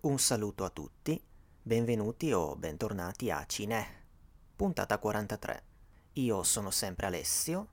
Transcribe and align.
Un 0.00 0.20
saluto 0.20 0.64
a 0.64 0.70
tutti, 0.70 1.20
benvenuti 1.60 2.30
o 2.32 2.54
bentornati 2.54 3.32
a 3.32 3.44
Cine, 3.46 4.04
puntata 4.54 4.96
43. 4.96 5.62
Io 6.12 6.44
sono 6.44 6.70
sempre 6.70 7.06
Alessio 7.06 7.70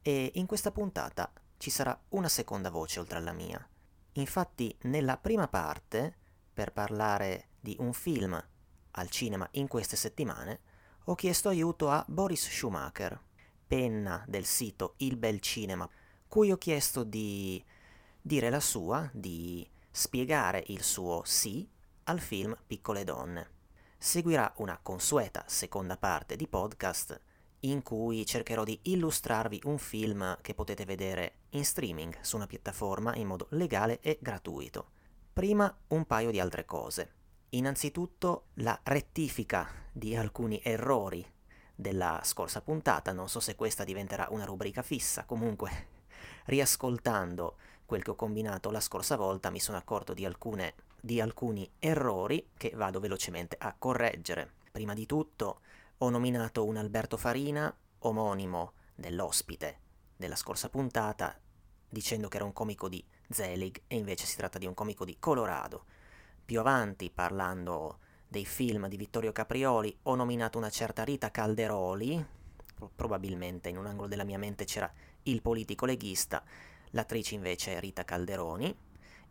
e 0.00 0.30
in 0.34 0.46
questa 0.46 0.70
puntata 0.70 1.32
ci 1.56 1.70
sarà 1.70 2.00
una 2.10 2.28
seconda 2.28 2.70
voce 2.70 3.00
oltre 3.00 3.18
alla 3.18 3.32
mia. 3.32 3.68
Infatti 4.12 4.72
nella 4.82 5.16
prima 5.16 5.48
parte, 5.48 6.16
per 6.54 6.72
parlare 6.72 7.48
di 7.58 7.74
un 7.80 7.92
film 7.92 8.40
al 8.92 9.10
cinema 9.10 9.48
in 9.54 9.66
queste 9.66 9.96
settimane, 9.96 10.60
ho 11.06 11.16
chiesto 11.16 11.48
aiuto 11.48 11.90
a 11.90 12.04
Boris 12.06 12.48
Schumacher, 12.48 13.20
penna 13.66 14.24
del 14.28 14.44
sito 14.44 14.94
Il 14.98 15.16
Bel 15.16 15.40
Cinema, 15.40 15.90
cui 16.28 16.52
ho 16.52 16.56
chiesto 16.56 17.02
di 17.02 17.60
dire 18.22 18.48
la 18.48 18.60
sua, 18.60 19.10
di 19.12 19.68
spiegare 19.96 20.64
il 20.66 20.82
suo 20.82 21.22
sì 21.24 21.70
al 22.04 22.18
film 22.18 22.56
Piccole 22.66 23.04
donne. 23.04 23.50
Seguirà 23.96 24.52
una 24.56 24.76
consueta 24.82 25.44
seconda 25.46 25.96
parte 25.96 26.34
di 26.34 26.48
podcast 26.48 27.20
in 27.60 27.80
cui 27.82 28.26
cercherò 28.26 28.64
di 28.64 28.76
illustrarvi 28.82 29.60
un 29.66 29.78
film 29.78 30.36
che 30.40 30.52
potete 30.52 30.84
vedere 30.84 31.42
in 31.50 31.64
streaming 31.64 32.18
su 32.22 32.34
una 32.34 32.48
piattaforma 32.48 33.14
in 33.14 33.28
modo 33.28 33.46
legale 33.50 34.00
e 34.00 34.18
gratuito. 34.20 34.90
Prima 35.32 35.72
un 35.88 36.04
paio 36.06 36.32
di 36.32 36.40
altre 36.40 36.64
cose. 36.64 37.12
Innanzitutto 37.50 38.46
la 38.54 38.76
rettifica 38.82 39.70
di 39.92 40.16
alcuni 40.16 40.60
errori 40.64 41.24
della 41.72 42.20
scorsa 42.24 42.62
puntata, 42.62 43.12
non 43.12 43.28
so 43.28 43.38
se 43.38 43.54
questa 43.54 43.84
diventerà 43.84 44.26
una 44.30 44.44
rubrica 44.44 44.82
fissa, 44.82 45.24
comunque 45.24 45.86
riascoltando 46.46 47.58
quel 47.86 48.02
che 48.02 48.10
ho 48.10 48.14
combinato 48.14 48.70
la 48.70 48.80
scorsa 48.80 49.16
volta 49.16 49.50
mi 49.50 49.60
sono 49.60 49.78
accorto 49.78 50.14
di, 50.14 50.24
alcune, 50.24 50.74
di 51.00 51.20
alcuni 51.20 51.70
errori 51.78 52.50
che 52.56 52.72
vado 52.74 53.00
velocemente 53.00 53.56
a 53.58 53.74
correggere. 53.78 54.52
Prima 54.72 54.94
di 54.94 55.06
tutto 55.06 55.60
ho 55.98 56.10
nominato 56.10 56.64
un 56.64 56.76
Alberto 56.76 57.16
Farina, 57.16 57.74
omonimo 58.00 58.72
dell'ospite 58.94 59.80
della 60.16 60.36
scorsa 60.36 60.68
puntata, 60.68 61.38
dicendo 61.88 62.28
che 62.28 62.36
era 62.36 62.44
un 62.44 62.52
comico 62.52 62.88
di 62.88 63.04
Zelig 63.28 63.82
e 63.86 63.96
invece 63.96 64.26
si 64.26 64.36
tratta 64.36 64.58
di 64.58 64.66
un 64.66 64.74
comico 64.74 65.04
di 65.04 65.16
Colorado. 65.18 65.84
Più 66.44 66.58
avanti, 66.60 67.10
parlando 67.10 67.98
dei 68.26 68.44
film 68.44 68.88
di 68.88 68.96
Vittorio 68.96 69.32
Caprioli, 69.32 69.96
ho 70.02 70.14
nominato 70.14 70.58
una 70.58 70.70
certa 70.70 71.04
Rita 71.04 71.30
Calderoli, 71.30 72.24
probabilmente 72.94 73.68
in 73.68 73.78
un 73.78 73.86
angolo 73.86 74.08
della 74.08 74.24
mia 74.24 74.38
mente 74.38 74.64
c'era 74.64 74.92
il 75.22 75.40
politico 75.40 75.86
leghista, 75.86 76.42
l'attrice 76.94 77.34
invece 77.34 77.76
è 77.76 77.80
Rita 77.80 78.04
Calderoni. 78.04 78.74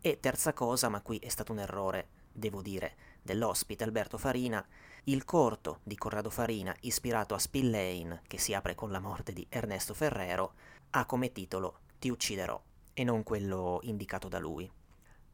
E 0.00 0.20
terza 0.20 0.52
cosa, 0.52 0.88
ma 0.88 1.00
qui 1.00 1.18
è 1.18 1.28
stato 1.28 1.52
un 1.52 1.58
errore, 1.58 2.08
devo 2.30 2.62
dire, 2.62 2.96
dell'ospite 3.22 3.84
Alberto 3.84 4.18
Farina, 4.18 4.64
il 5.04 5.24
corto 5.24 5.80
di 5.82 5.96
Corrado 5.96 6.30
Farina, 6.30 6.74
ispirato 6.80 7.34
a 7.34 7.38
Spillane, 7.38 8.22
che 8.26 8.38
si 8.38 8.54
apre 8.54 8.74
con 8.74 8.90
la 8.90 9.00
morte 9.00 9.32
di 9.32 9.46
Ernesto 9.48 9.94
Ferrero, 9.94 10.54
ha 10.90 11.06
come 11.06 11.32
titolo 11.32 11.80
Ti 11.98 12.10
ucciderò, 12.10 12.62
e 12.92 13.02
non 13.02 13.22
quello 13.22 13.80
indicato 13.82 14.28
da 14.28 14.38
lui. 14.38 14.70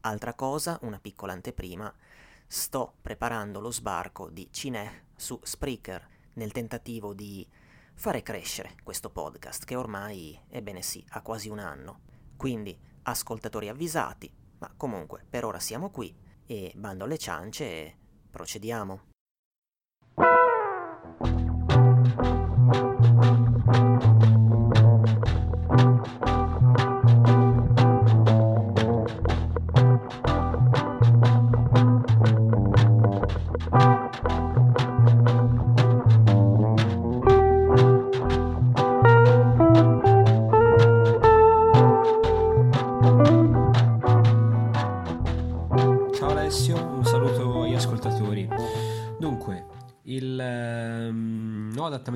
Altra 0.01 0.33
cosa, 0.33 0.79
una 0.83 0.99
piccola 0.99 1.33
anteprima, 1.33 1.93
sto 2.47 2.93
preparando 3.01 3.59
lo 3.59 3.71
sbarco 3.71 4.29
di 4.29 4.47
Cinè 4.51 5.03
su 5.15 5.39
Spreaker 5.43 6.07
nel 6.33 6.51
tentativo 6.51 7.13
di 7.13 7.47
fare 7.93 8.23
crescere 8.23 8.75
questo 8.83 9.09
podcast 9.09 9.65
che 9.65 9.75
ormai, 9.75 10.39
ebbene 10.47 10.81
sì, 10.81 11.05
ha 11.09 11.21
quasi 11.21 11.49
un 11.49 11.59
anno. 11.59 12.10
Quindi 12.41 12.75
ascoltatori 13.03 13.69
avvisati, 13.69 14.33
ma 14.57 14.73
comunque 14.75 15.23
per 15.29 15.45
ora 15.45 15.59
siamo 15.59 15.91
qui 15.91 16.11
e 16.47 16.71
bando 16.75 17.03
alle 17.03 17.19
ciance 17.19 17.63
e 17.65 17.97
procediamo. 18.31 19.10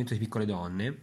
Adattamento 0.05 0.13
di 0.13 0.19
Piccole 0.19 0.45
Donne 0.45 0.97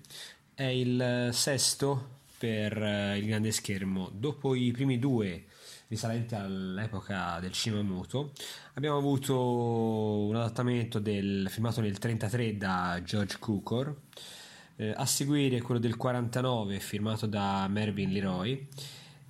è 0.55 0.65
il 0.65 1.31
sesto 1.33 2.21
per 2.39 2.81
eh, 2.81 3.19
il 3.19 3.27
grande 3.27 3.51
schermo. 3.51 4.11
Dopo 4.13 4.55
i 4.55 4.71
primi 4.71 4.99
due 4.99 5.47
risalenti 5.89 6.35
all'epoca 6.35 7.39
del 7.41 7.53
cinema 7.53 7.83
muto, 7.83 8.33
abbiamo 8.75 8.97
avuto 8.97 9.39
un 9.39 10.37
adattamento 10.37 11.01
del, 11.01 11.49
filmato 11.51 11.81
nel 11.81 11.91
1933 11.91 12.57
da 12.57 13.01
George 13.05 13.39
Cukor, 13.39 13.95
eh, 14.77 14.95
a 14.97 15.05
seguire 15.05 15.61
quello 15.61 15.81
del 15.81 15.97
49 15.97 16.79
firmato 16.81 17.27
da 17.27 17.67
Mervyn 17.69 18.11
Leroy 18.11 18.69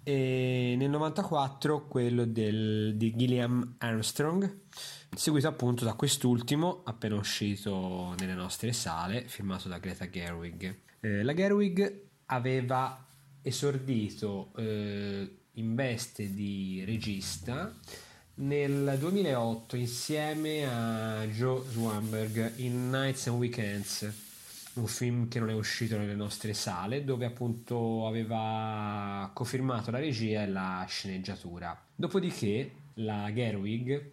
e 0.05 0.75
nel 0.77 0.91
94 0.91 1.87
quello 1.87 2.25
del, 2.25 2.95
di 2.97 3.15
Gilliam 3.17 3.75
Armstrong 3.79 4.61
seguito 5.15 5.49
appunto 5.49 5.85
da 5.85 5.95
quest'ultimo 5.95 6.83
appena 6.85 7.17
uscito 7.17 8.15
nelle 8.19 8.35
nostre 8.35 8.73
sale, 8.73 9.27
firmato 9.27 9.69
da 9.69 9.79
Greta 9.79 10.09
Gerwig. 10.09 10.79
Eh, 11.01 11.23
la 11.23 11.35
Gerwig 11.35 12.03
aveva 12.27 13.07
esordito 13.43 14.53
eh, 14.57 15.37
in 15.53 15.75
veste 15.75 16.33
di 16.33 16.83
regista 16.85 17.75
nel 18.35 18.97
2008 18.99 19.77
insieme 19.77 20.65
a 20.67 21.25
Joe 21.27 21.63
Swanberg 21.69 22.55
in 22.57 22.89
Nights 22.89 23.27
and 23.27 23.37
Weekends, 23.37 24.11
un 24.75 24.87
film 24.87 25.29
che 25.29 25.39
non 25.39 25.51
è 25.51 25.55
uscito 25.55 25.99
nelle 25.99 26.15
nostre 26.15 26.55
sale, 26.55 27.05
dove 27.05 27.27
appunto 27.27 28.07
aveva 28.07 29.31
cofirmato 29.35 29.91
la 29.91 29.99
regia 29.99 30.43
e 30.43 30.49
la 30.49 30.85
sceneggiatura. 30.89 31.79
Dopodiché 31.95 32.71
la 32.95 33.31
Gerwig 33.33 34.13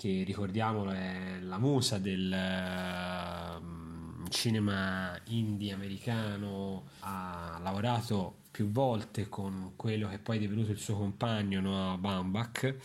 che 0.00 0.22
ricordiamolo 0.24 0.92
è 0.92 1.40
la 1.42 1.58
musa 1.58 1.98
del 1.98 2.32
uh, 2.32 4.28
cinema 4.30 5.14
indie 5.26 5.74
americano, 5.74 6.86
ha 7.00 7.60
lavorato 7.62 8.44
più 8.50 8.70
volte 8.70 9.28
con 9.28 9.72
quello 9.76 10.08
che 10.08 10.18
poi 10.18 10.38
è 10.38 10.40
divenuto 10.40 10.70
il 10.70 10.78
suo 10.78 10.96
compagno 10.96 11.60
Noah 11.60 11.98
Baumbach, 11.98 12.76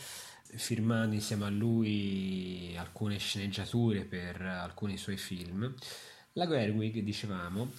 firmando 0.56 1.14
insieme 1.14 1.46
a 1.46 1.48
lui 1.48 2.74
alcune 2.76 3.16
sceneggiature 3.16 4.04
per 4.04 4.42
alcuni 4.42 4.98
suoi 4.98 5.16
film. 5.16 5.74
La 6.34 6.46
Gerwig, 6.46 6.98
dicevamo, 6.98 7.70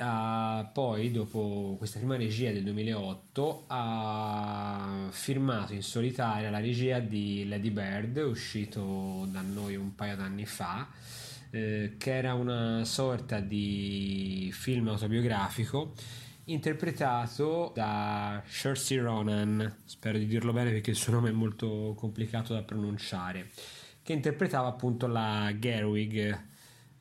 ha 0.00 0.68
poi, 0.72 1.10
dopo 1.10 1.76
questa 1.78 1.98
prima 1.98 2.16
regia 2.16 2.50
del 2.52 2.64
2008, 2.64 3.64
ha 3.68 5.08
firmato 5.10 5.72
in 5.74 5.82
solitaria 5.82 6.50
la 6.50 6.60
regia 6.60 6.98
di 6.98 7.46
Lady 7.46 7.70
Bird, 7.70 8.16
uscito 8.16 9.26
da 9.30 9.40
noi 9.42 9.76
un 9.76 9.94
paio 9.94 10.16
d'anni 10.16 10.46
fa, 10.46 10.88
eh, 11.50 11.94
che 11.98 12.14
era 12.14 12.34
una 12.34 12.84
sorta 12.84 13.40
di 13.40 14.50
film 14.52 14.88
autobiografico 14.88 15.92
interpretato 16.44 17.70
da 17.74 18.42
Saoirse 18.46 18.98
Ronan, 18.98 19.76
spero 19.84 20.18
di 20.18 20.26
dirlo 20.26 20.52
bene 20.52 20.70
perché 20.70 20.90
il 20.90 20.96
suo 20.96 21.12
nome 21.12 21.30
è 21.30 21.32
molto 21.32 21.94
complicato 21.96 22.54
da 22.54 22.62
pronunciare, 22.62 23.50
che 24.02 24.12
interpretava 24.12 24.68
appunto 24.68 25.06
la 25.06 25.52
Gerwig 25.56 26.48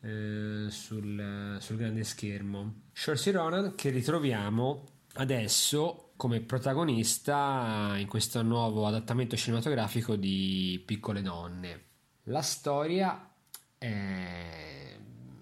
eh, 0.02 0.66
sul, 0.70 1.58
sul, 1.60 1.76
grande 1.78 2.04
schermo. 2.04 2.82
Saoirse 2.94 3.32
Ronan 3.32 3.76
che 3.76 3.90
ritroviamo 3.90 4.84
adesso 5.14 6.12
come 6.16 6.42
protagonista 6.42 7.96
in 7.98 8.08
questo 8.08 8.42
nuovo 8.42 8.86
adattamento 8.86 9.36
cinematografico 9.36 10.16
di 10.16 10.82
Piccole 10.86 11.22
donne. 11.22 11.84
La 12.24 12.42
storia 12.42 13.32
è 13.78 14.60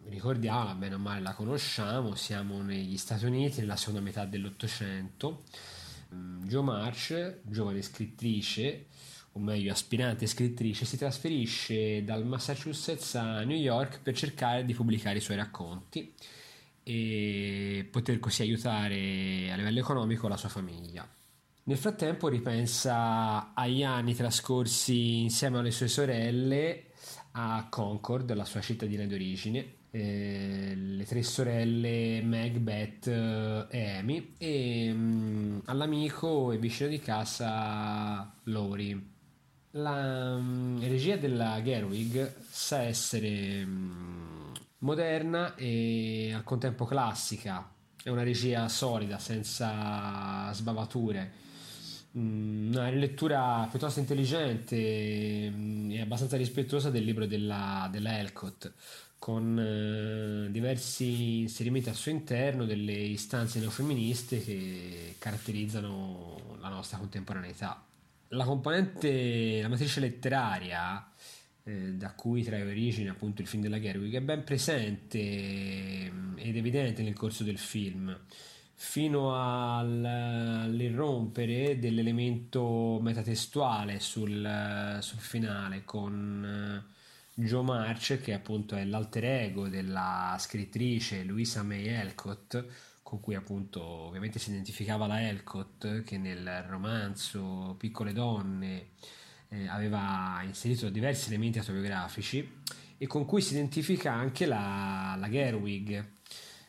ricordiamola 0.10 0.74
bene 0.74 0.96
o 0.96 0.98
male 0.98 1.22
la 1.22 1.34
conosciamo, 1.34 2.16
siamo 2.16 2.62
negli 2.62 2.98
Stati 2.98 3.26
Uniti 3.26 3.60
nella 3.60 3.76
seconda 3.76 4.02
metà 4.02 4.26
dell'Ottocento. 4.26 5.44
Mm, 6.14 6.46
jo 6.46 6.64
March, 6.64 7.40
giovane 7.44 7.82
scrittrice, 7.82 8.88
o 9.38 9.40
meglio 9.40 9.72
aspirante 9.72 10.26
scrittrice, 10.26 10.84
si 10.84 10.98
trasferisce 10.98 12.04
dal 12.04 12.26
Massachusetts 12.26 13.16
a 13.16 13.44
New 13.44 13.56
York 13.56 14.02
per 14.02 14.16
cercare 14.16 14.66
di 14.66 14.74
pubblicare 14.74 15.20
i 15.20 15.22
suoi 15.22 15.38
racconti 15.38 16.12
e 16.82 17.88
poter 17.92 18.20
così 18.20 18.42
aiutare 18.42 19.52
a 19.52 19.56
livello 19.56 19.80
economico 19.80 20.28
la 20.28 20.38
sua 20.38 20.50
famiglia. 20.50 21.08
Nel 21.64 21.78
frattempo 21.78 22.30
ripensa 22.30 23.54
agli 23.54 23.84
anni 23.84 24.16
trascorsi 24.16 25.22
insieme 25.22 25.60
alle 25.60 25.72
sue 25.72 25.88
sorelle 25.88 26.86
a 27.34 27.68
Concord, 27.70 28.34
la 28.34 28.46
sua 28.46 28.62
cittadina 28.62 29.06
d'origine, 29.06 29.74
eh, 29.92 30.74
le 30.76 31.06
tre 31.06 31.22
sorelle 31.24 32.22
Meg, 32.24 32.58
Beth 32.58 33.08
eh, 33.08 33.68
e 33.70 33.98
Amy 33.98 34.34
e 34.38 34.92
mm, 34.92 35.60
all'amico 35.66 36.52
e 36.52 36.58
vicino 36.58 36.90
di 36.90 37.00
casa 37.00 38.34
Lori. 38.44 39.16
La 39.72 40.38
mm, 40.38 40.82
regia 40.82 41.18
della 41.18 41.62
Gerwig 41.62 42.36
sa 42.50 42.82
essere 42.82 43.66
mm, 43.66 44.54
moderna 44.80 45.56
e 45.56 46.32
al 46.34 46.44
contempo 46.44 46.86
classica, 46.86 47.70
è 48.02 48.10
una 48.10 48.24
regia 48.24 48.68
solida, 48.70 49.20
senza 49.20 50.52
sbavature 50.54 51.46
una 52.18 52.90
rilettura 52.90 53.68
piuttosto 53.70 54.00
intelligente 54.00 54.76
e 54.76 56.02
abbastanza 56.02 56.36
rispettosa 56.36 56.90
del 56.90 57.04
libro 57.04 57.28
della, 57.28 57.88
della 57.92 58.18
Elcott 58.18 58.74
con 59.20 59.60
eh, 59.60 60.52
diversi 60.52 61.42
inserimenti 61.42 61.90
al 61.90 61.96
suo 61.96 62.12
interno 62.12 62.66
delle 62.66 62.94
istanze 62.94 63.60
neofemministe 63.60 64.44
che 64.44 65.16
caratterizzano 65.18 66.58
la 66.60 66.70
nostra 66.70 66.98
contemporaneità. 66.98 67.87
La 68.30 68.44
componente, 68.44 69.62
la 69.62 69.68
matrice 69.70 70.00
letteraria 70.00 71.12
eh, 71.64 71.94
da 71.94 72.14
cui 72.14 72.44
trae 72.44 72.64
origine 72.64 73.10
appunto 73.10 73.42
il 73.42 73.48
film 73.48 73.62
della 73.62 73.80
Gerwig 73.80 74.16
è 74.16 74.22
ben 74.22 74.44
presente 74.44 76.10
mm, 76.12 76.38
ed 76.38 76.56
evidente 76.56 77.04
nel 77.04 77.14
corso 77.14 77.44
del 77.44 77.58
film 77.58 78.18
fino 78.74 79.34
al, 79.34 80.06
all'irrompere 80.06 81.80
dell'elemento 81.80 83.00
metatestuale 83.02 84.00
sul, 84.00 84.98
sul 85.02 85.20
finale 85.20 85.84
con 85.84 86.86
eh, 86.86 86.96
Joe 87.34 87.64
March, 87.64 88.20
che 88.22 88.34
appunto 88.34 88.76
è 88.76 88.84
l'alter 88.84 89.26
ego 89.26 89.68
della 89.68 90.36
scrittrice 90.40 91.24
Louisa 91.24 91.64
May 91.64 91.88
Elcott, 91.88 92.66
con 93.08 93.22
cui 93.22 93.36
appunto 93.36 93.82
ovviamente 93.82 94.38
si 94.38 94.50
identificava 94.50 95.08
la 95.08 95.26
Elcott, 95.26 96.04
che 96.04 96.18
nel 96.18 96.66
romanzo 96.68 97.76
Piccole 97.78 98.12
donne 98.12 98.88
eh, 99.48 99.66
aveva 99.70 100.42
inserito 100.44 100.90
diversi 100.90 101.30
elementi 101.30 101.58
autobiografici, 101.58 102.56
e 102.98 103.08
con 103.08 103.24
cui 103.24 103.42
si 103.42 103.54
identifica 103.54 104.12
anche 104.12 104.46
la, 104.46 105.16
la 105.18 105.30
Gerwig 105.30 106.16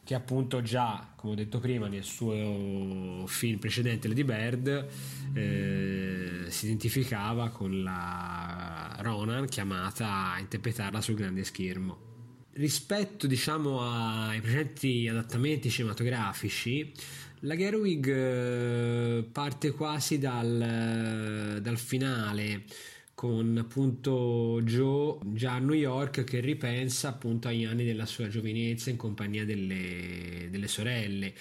che 0.04 0.14
appunto 0.14 0.62
già, 0.62 1.12
come 1.16 1.32
ho 1.32 1.36
detto 1.36 1.58
prima, 1.58 1.88
nel 1.88 2.04
suo 2.04 3.26
film 3.26 3.58
precedente 3.58 4.06
Lady 4.06 4.22
Bird 4.22 4.88
eh, 5.34 6.44
si 6.50 6.66
identificava 6.66 7.48
con 7.48 7.82
la 7.82 8.96
Ronan 9.00 9.46
chiamata 9.48 10.34
a 10.34 10.38
interpretarla 10.38 11.00
sul 11.00 11.16
grande 11.16 11.42
schermo. 11.42 12.07
Rispetto 12.58 13.28
diciamo 13.28 13.82
ai 13.82 14.40
precedenti 14.40 15.06
adattamenti 15.06 15.70
cinematografici, 15.70 16.92
la 17.42 17.54
Gerwig 17.54 18.08
eh, 18.08 19.28
parte 19.30 19.70
quasi 19.70 20.18
dal, 20.18 21.60
dal 21.62 21.78
finale 21.78 22.64
con 23.14 23.56
appunto 23.58 24.60
Joe 24.64 25.18
già 25.34 25.52
a 25.52 25.58
New 25.60 25.76
York 25.76 26.24
che 26.24 26.40
ripensa 26.40 27.10
appunto 27.10 27.46
agli 27.46 27.64
anni 27.64 27.84
della 27.84 28.06
sua 28.06 28.26
giovinezza 28.26 28.90
in 28.90 28.96
compagnia 28.96 29.44
delle, 29.44 30.48
delle 30.50 30.66
sorelle. 30.66 31.32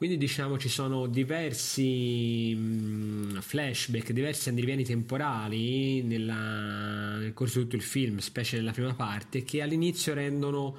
Quindi 0.00 0.16
diciamo 0.16 0.56
ci 0.56 0.70
sono 0.70 1.06
diversi 1.08 2.54
mh, 2.54 3.40
flashback, 3.42 4.12
diversi 4.12 4.48
andirivieni 4.48 4.82
temporali 4.82 6.00
nella, 6.00 7.18
nel 7.18 7.34
corso 7.34 7.58
di 7.58 7.64
tutto 7.64 7.76
il 7.76 7.82
film, 7.82 8.16
specie 8.16 8.56
nella 8.56 8.70
prima 8.72 8.94
parte, 8.94 9.42
che 9.42 9.60
all'inizio 9.60 10.14
rendono 10.14 10.74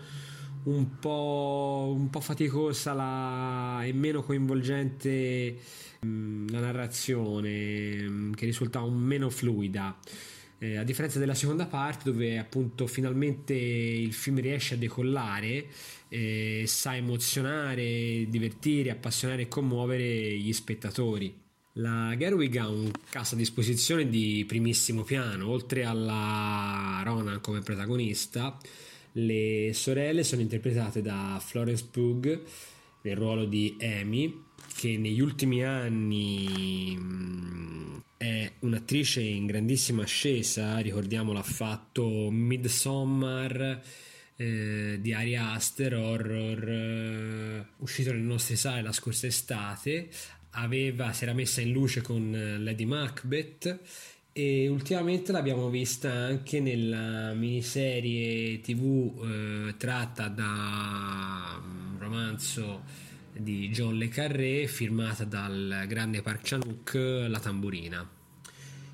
un 0.63 0.97
po', 0.97 1.93
un 1.95 2.09
po 2.09 2.19
faticosa 2.19 2.93
la, 2.93 3.81
e 3.83 3.93
meno 3.93 4.23
coinvolgente 4.23 5.55
mh, 5.99 6.49
la 6.49 6.59
narrazione, 6.59 8.01
mh, 8.01 8.33
che 8.33 8.45
risulta 8.45 8.81
un 8.81 8.97
meno 8.97 9.29
fluida. 9.29 9.99
Eh, 10.63 10.77
a 10.77 10.83
differenza 10.83 11.17
della 11.17 11.33
seconda 11.33 11.65
parte 11.65 12.11
dove 12.11 12.37
appunto 12.37 12.85
finalmente 12.85 13.55
il 13.55 14.13
film 14.13 14.39
riesce 14.39 14.75
a 14.75 14.77
decollare 14.77 15.65
eh, 16.07 16.65
sa 16.67 16.95
emozionare, 16.95 18.27
divertire, 18.29 18.91
appassionare 18.91 19.41
e 19.41 19.47
commuovere 19.47 20.37
gli 20.37 20.53
spettatori. 20.53 21.35
La 21.73 22.13
Gerwig 22.15 22.57
ha 22.57 22.67
un 22.67 22.91
cast 23.09 23.33
a 23.33 23.37
disposizione 23.37 24.07
di 24.07 24.45
primissimo 24.47 25.01
piano, 25.01 25.47
oltre 25.47 25.83
alla 25.83 27.01
Ronan 27.03 27.41
come 27.41 27.61
protagonista, 27.61 28.55
le 29.13 29.71
sorelle 29.73 30.23
sono 30.23 30.41
interpretate 30.41 31.01
da 31.01 31.41
Florence 31.43 31.87
Pugh 31.89 32.39
nel 33.01 33.15
ruolo 33.15 33.45
di 33.45 33.77
Amy, 33.81 34.43
che 34.75 34.95
negli 34.95 35.21
ultimi 35.21 35.63
anni 35.65 36.99
è 38.21 38.51
un'attrice 38.59 39.19
in 39.19 39.47
grandissima 39.47 40.03
ascesa, 40.03 40.77
ricordiamo 40.77 41.33
l'ha 41.33 41.41
fatto 41.41 42.29
Midsommar 42.29 43.81
eh, 44.35 44.99
di 45.01 45.11
Ari 45.11 45.35
Aster, 45.35 45.95
horror 45.95 46.69
eh, 46.69 47.65
uscito 47.77 48.11
nelle 48.11 48.23
nostre 48.23 48.57
sale 48.57 48.83
la 48.83 48.91
scorsa 48.91 49.25
estate, 49.25 50.09
aveva, 50.51 51.11
si 51.13 51.23
era 51.23 51.33
messa 51.33 51.61
in 51.61 51.71
luce 51.71 52.01
con 52.01 52.35
eh, 52.35 52.59
Lady 52.59 52.85
Macbeth 52.85 53.79
e 54.31 54.67
ultimamente 54.67 55.31
l'abbiamo 55.31 55.71
vista 55.71 56.11
anche 56.11 56.59
nella 56.59 57.33
miniserie 57.33 58.61
tv 58.61 59.19
eh, 59.23 59.77
tratta 59.77 60.27
da 60.27 61.59
un 61.59 61.97
romanzo 61.97 62.83
di 63.37 63.69
John 63.69 63.95
Le 63.95 64.07
Carré 64.07 64.67
firmata 64.67 65.23
dal 65.23 65.85
grande 65.87 66.21
Park 66.21 66.41
Chan-wook 66.43 67.27
La 67.27 67.39
tamburina 67.39 68.19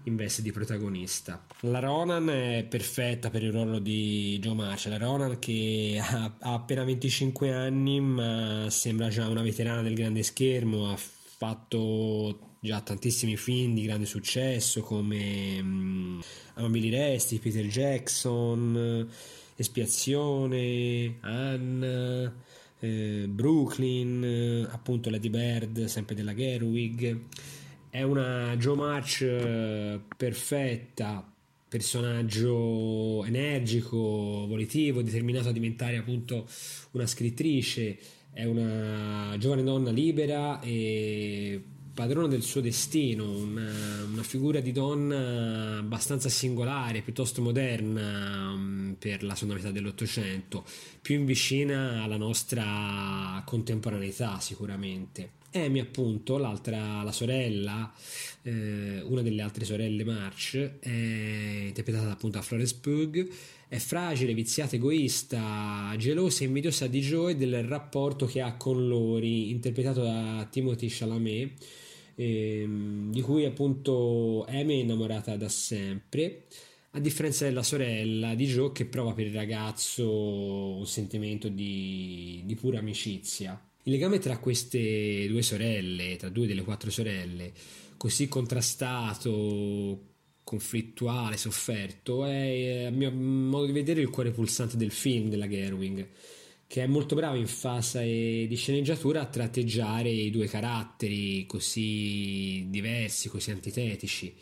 in 0.08 0.16
veste 0.16 0.42
di 0.42 0.52
protagonista. 0.52 1.46
La 1.62 1.80
Ronan 1.80 2.30
è 2.30 2.66
perfetta 2.68 3.30
per 3.30 3.44
il 3.44 3.52
ruolo 3.52 3.80
di 3.80 4.40
Joe 4.40 4.56
March, 4.56 4.86
la 4.86 4.98
Ronan 4.98 5.38
che 5.38 6.00
ha, 6.02 6.34
appena 6.40 6.84
25 6.84 7.54
anni 7.54 8.00
ma 8.00 8.68
sembra 8.70 9.10
già 9.10 9.28
una 9.28 9.42
veterana 9.42 9.82
del 9.82 9.96
grande 9.96 10.24
schermo, 10.24 10.92
ha 10.92 10.98
fatto 10.98 12.56
già 12.60 12.82
tantissimi 12.82 13.38
film 13.38 13.76
di 13.76 13.84
grande 13.84 14.06
successo 14.06 14.82
come 14.82 15.60
um, 15.60 16.22
Amabili 16.56 16.90
Resti, 16.90 17.40
Peter 17.40 17.66
Jackson, 17.66 19.08
Espiazione, 19.56 21.18
Anna 21.22 22.46
eh, 22.80 23.26
Brooklyn, 23.28 24.24
eh, 24.24 24.68
appunto 24.72 25.10
Lady 25.10 25.30
Bird, 25.30 25.86
sempre 25.86 26.16
della 26.16 26.34
Gerwig. 26.34 27.20
È 27.90 28.02
una 28.04 28.56
Joe 28.58 28.76
March 28.76 29.22
eh, 29.22 30.00
perfetta, 30.16 31.26
personaggio 31.68 33.24
energico, 33.26 33.98
volitivo, 34.48 35.02
determinato 35.02 35.50
a 35.50 35.52
diventare 35.52 35.98
appunto 35.98 36.48
una 36.92 37.08
scrittrice. 37.08 37.98
È 38.32 38.44
una 38.44 39.36
giovane 39.40 39.64
donna 39.64 39.90
libera 39.90 40.60
e 40.60 41.62
padrona 41.98 42.28
del 42.28 42.44
suo 42.44 42.62
destino, 42.62 43.28
una, 43.28 44.04
una, 44.08 44.22
figura 44.22 44.60
di 44.60 44.72
donna 44.72 45.80
abbastanza 45.80 46.30
singolare, 46.30 47.02
piuttosto 47.02 47.42
moderna 47.42 48.52
um, 48.52 48.96
per 49.00 49.24
la 49.24 49.34
seconda 49.34 49.56
metà 49.56 49.72
dell'Ottocento, 49.72 50.64
più 51.02 51.24
vicina 51.24 52.04
alla 52.04 52.18
nostra 52.18 53.42
contemporaneità 53.48 54.40
sicuramente. 54.40 55.32
Amy 55.54 55.80
appunto, 55.80 56.38
l'altra, 56.38 57.02
la 57.02 57.12
sorella, 57.12 57.92
eh, 58.44 59.02
una 59.02 59.24
delle 59.24 59.42
altre 59.42 59.66
sorelle 59.66 60.04
March, 60.04 60.56
è 60.78 60.90
interpretata 61.66 62.12
appunto 62.12 62.38
da 62.38 62.44
Florence 62.44 62.78
Pugh, 62.80 63.28
è 63.68 63.78
fragile, 63.78 64.36
viziata, 64.36 64.76
egoista, 64.76 65.96
gelosa 65.98 66.44
e 66.44 66.46
invidiosa 66.46 66.86
di 66.86 67.02
Joe 67.02 67.32
e 67.32 67.36
del 67.36 67.64
rapporto 67.64 68.28
che 68.28 68.40
ha 68.40 68.56
con 68.56 68.88
Lori, 68.88 69.50
interpretato 69.50 70.04
da 70.04 70.48
Timothy 70.48 70.90
Chalamet, 70.90 71.86
ehm, 72.18 73.12
di 73.12 73.22
cui 73.22 73.46
appunto 73.46 74.44
Amy 74.46 74.80
è 74.80 74.82
innamorata 74.82 75.38
da 75.38 75.50
sempre, 75.50 76.46
a 76.92 77.00
differenza 77.00 77.46
della 77.46 77.64
sorella 77.64 78.34
di 78.34 78.48
Joe 78.48 78.72
che 78.72 78.86
prova 78.86 79.14
per 79.14 79.28
il 79.28 79.34
ragazzo 79.34 80.78
un 80.78 80.88
sentimento 80.88 81.48
di, 81.48 82.42
di 82.44 82.56
pura 82.56 82.80
amicizia. 82.80 83.62
Il 83.84 83.92
legame 83.94 84.18
tra 84.20 84.38
queste 84.40 85.28
due 85.28 85.42
sorelle, 85.44 86.16
tra 86.18 86.30
due 86.30 86.48
delle 86.48 86.64
quattro 86.64 86.90
sorelle, 86.90 87.54
così 87.96 88.28
contrastato, 88.28 90.02
conflittuale, 90.44 91.38
sofferto, 91.38 92.26
è 92.26 92.86
a 92.86 92.90
mio 92.90 93.12
modo 93.12 93.66
di 93.66 93.72
vedere 93.72 94.02
il 94.02 94.10
cuore 94.10 94.32
pulsante 94.32 94.76
del 94.76 94.92
film 94.92 95.30
della 95.30 95.48
Gerwing 95.48 96.08
che 96.68 96.84
è 96.84 96.88
molto 96.88 97.16
brava 97.16 97.38
in 97.38 97.48
fase 97.48 98.04
di 98.04 98.56
sceneggiatura 98.56 99.22
a 99.22 99.26
tratteggiare 99.26 100.10
i 100.10 100.30
due 100.30 100.48
caratteri 100.48 101.46
così 101.46 102.66
diversi, 102.68 103.30
così 103.30 103.52
antitetici. 103.52 104.36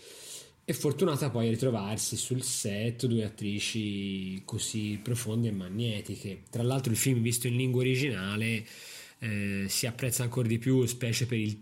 È 0.66 0.72
fortunata 0.72 1.30
poi 1.30 1.48
a 1.48 1.52
ritrovarsi 1.52 2.18
sul 2.18 2.42
set 2.42 3.06
due 3.06 3.24
attrici 3.24 4.42
così 4.44 5.00
profonde 5.02 5.50
e 5.50 5.52
magnetiche. 5.52 6.42
Tra 6.50 6.64
l'altro 6.64 6.92
il 6.92 6.98
film 6.98 7.22
visto 7.22 7.46
in 7.46 7.56
lingua 7.56 7.82
originale 7.82 8.66
eh, 9.20 9.66
si 9.68 9.86
apprezza 9.86 10.24
ancora 10.24 10.48
di 10.48 10.58
più, 10.58 10.84
specie 10.88 11.28
per 11.28 11.38
il 11.38 11.56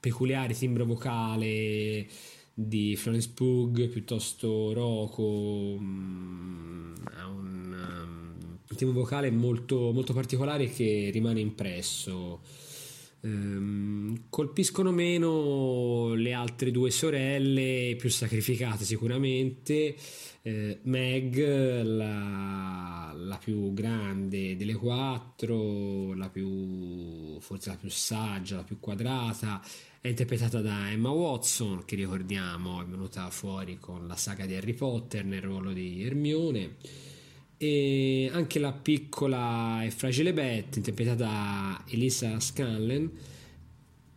peculiare 0.00 0.54
timbro 0.54 0.84
vocale 0.84 2.08
di 2.66 2.96
Florence 2.96 3.30
Pugh 3.34 3.88
piuttosto 3.88 4.72
roco, 4.72 5.76
mm, 5.78 6.94
ha 7.16 7.26
un, 7.26 7.72
um, 7.72 8.58
un 8.68 8.76
timbro 8.76 9.00
vocale 9.00 9.30
molto, 9.30 9.92
molto 9.92 10.12
particolare 10.12 10.68
che 10.68 11.10
rimane 11.12 11.40
impresso 11.40 12.40
Ehm, 13.22 14.24
colpiscono 14.30 14.92
meno 14.92 16.14
le 16.14 16.32
altre 16.32 16.70
due 16.70 16.90
sorelle, 16.90 17.94
più 17.98 18.08
sacrificate 18.08 18.84
sicuramente. 18.84 19.94
Eh, 20.42 20.78
Meg, 20.84 21.82
la, 21.82 23.12
la, 23.14 23.36
più 23.36 23.74
grande 23.74 24.56
delle 24.56 24.72
quattro, 24.74 26.14
la 26.14 26.30
più, 26.30 27.38
forse 27.40 27.70
la 27.70 27.76
più 27.76 27.90
saggia, 27.90 28.56
la 28.56 28.64
più 28.64 28.80
quadrata, 28.80 29.60
è 30.02 30.08
interpretata 30.08 30.62
da 30.62 30.90
Emma 30.90 31.10
Watson, 31.10 31.84
che 31.84 31.94
ricordiamo 31.94 32.80
è 32.80 32.86
venuta 32.86 33.28
fuori 33.28 33.78
con 33.78 34.06
la 34.06 34.16
saga 34.16 34.46
di 34.46 34.54
Harry 34.54 34.72
Potter 34.72 35.24
nel 35.26 35.42
ruolo 35.42 35.72
di 35.72 36.02
Hermione. 36.02 36.76
E 37.58 38.30
anche 38.32 38.58
la 38.58 38.72
piccola 38.72 39.84
e 39.84 39.90
fragile 39.90 40.32
Beth 40.32 40.76
interpretata 40.76 41.24
da 41.24 41.84
Elisa 41.88 42.40
Scanlen 42.40 43.10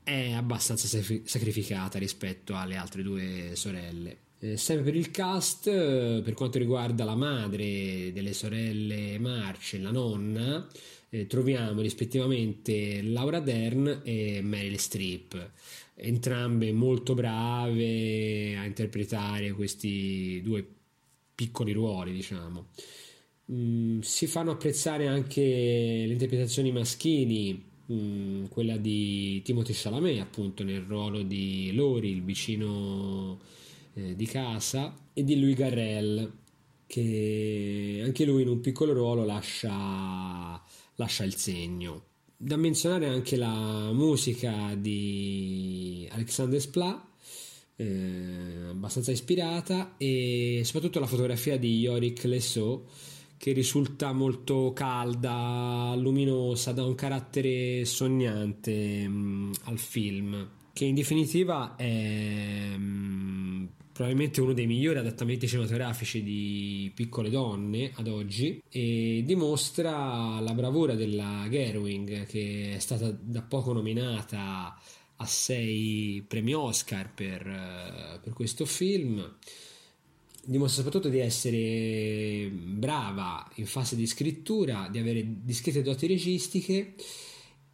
è 0.04 0.32
abbastanza 0.32 0.88
sacrificata 1.25 2.00
rispetto 2.00 2.56
alle 2.56 2.78
altre 2.78 3.04
due 3.04 3.52
sorelle. 3.56 4.18
Eh, 4.40 4.56
sempre 4.56 4.86
per 4.86 4.96
il 4.96 5.12
cast 5.12 5.68
eh, 5.68 6.22
per 6.24 6.34
quanto 6.34 6.60
riguarda 6.60 7.04
la 7.04 7.16
madre 7.16 8.12
delle 8.13 8.32
sorelle 8.32 9.20
March 9.20 9.74
e 9.74 9.80
la 9.80 9.92
nonna 9.92 10.66
eh, 11.13 11.27
troviamo 11.27 11.82
rispettivamente 11.82 13.03
Laura 13.03 13.39
Dern 13.39 14.01
e 14.03 14.41
Meryl 14.41 14.79
Streep 14.79 15.51
entrambe 15.93 16.72
molto 16.72 17.13
brave 17.13 18.58
a 18.58 18.65
interpretare 18.65 19.51
questi 19.51 20.41
due 20.41 20.65
piccoli 21.36 21.72
ruoli 21.72 22.13
diciamo. 22.13 22.70
Mm, 23.51 24.00
si 24.00 24.25
fanno 24.25 24.51
apprezzare 24.51 25.08
anche 25.08 25.41
le 25.41 26.13
interpretazioni 26.13 26.72
maschili, 26.72 27.63
mm, 27.91 28.46
quella 28.46 28.77
di 28.77 29.41
Timothy 29.43 29.74
Chalamet 29.75 30.20
appunto 30.20 30.63
nel 30.63 30.82
ruolo 30.82 31.22
di 31.22 31.72
Lori, 31.74 32.10
il 32.10 32.24
vicino 32.24 33.39
eh, 33.93 34.15
di 34.15 34.25
casa, 34.25 34.98
e 35.13 35.24
di 35.24 35.39
Louis 35.39 35.55
Garrel, 35.55 36.32
che 36.88 38.01
anche 38.03 38.25
lui 38.25 38.41
in 38.43 38.48
un 38.48 38.62
piccolo 38.62 38.93
ruolo 38.93 39.25
lascia, 39.25 40.62
lascia 40.96 41.24
il 41.24 41.36
segno. 41.36 42.04
Da 42.36 42.58
menzionare 42.58 43.08
anche 43.08 43.38
la 43.38 43.92
musica 43.94 44.76
di 44.76 46.08
Alexander 46.12 46.60
Splat, 46.60 47.02
eh, 47.78 48.68
abbastanza 48.70 49.12
ispirata, 49.12 49.96
e 49.98 50.62
soprattutto 50.64 51.00
la 51.00 51.08
fotografia 51.08 51.58
di 51.58 51.80
Yorick 51.80 52.24
Lesseau, 52.26 52.86
che 53.38 53.52
risulta 53.52 54.14
molto 54.14 54.72
calda, 54.74 55.94
luminosa, 55.98 56.72
dà 56.72 56.86
un 56.86 56.96
carattere 56.96 57.84
sognante 57.86 59.08
mh, 59.08 59.14
mm, 59.14 59.52
al 59.64 59.78
film, 59.78 60.50
che 60.72 60.86
in 60.86 60.96
definitiva 60.96 61.76
è 61.76 62.76
mh, 62.76 62.82
mm, 62.82 63.66
probabilmente 63.94 64.42
uno 64.42 64.54
dei 64.54 64.66
migliori 64.66 64.98
adattamenti 64.98 65.48
cinematografici 65.48 66.24
di 66.24 66.92
Piccole 66.96 67.30
Donne 67.30 67.92
ad 67.94 68.08
oggi 68.08 68.62
e 68.68 69.22
dimostra 69.24 70.40
la 70.40 70.54
bravura 70.54 70.96
della 70.96 71.46
Gerwing 71.48 72.26
che 72.26 72.74
è 72.74 72.80
stata 72.80 73.12
da 73.12 73.44
poco 73.44 73.72
nominata 73.72 74.76
a 75.16 75.26
sei 75.28 76.26
premi 76.28 76.56
Oscar 76.56 77.14
per, 77.14 78.20
per 78.22 78.34
questo 78.34 78.66
film. 78.66 79.38
Dimostra 80.46 80.84
soprattutto 80.84 81.10
di 81.10 81.20
essere 81.20 82.50
brava 82.52 83.48
in 83.56 83.68
fase 83.68 83.96
di 83.96 84.08
scrittura, 84.08 84.90
di 84.92 84.98
avere 84.98 85.24
discrete 85.44 85.84
doti 85.84 86.08
registiche 86.08 86.96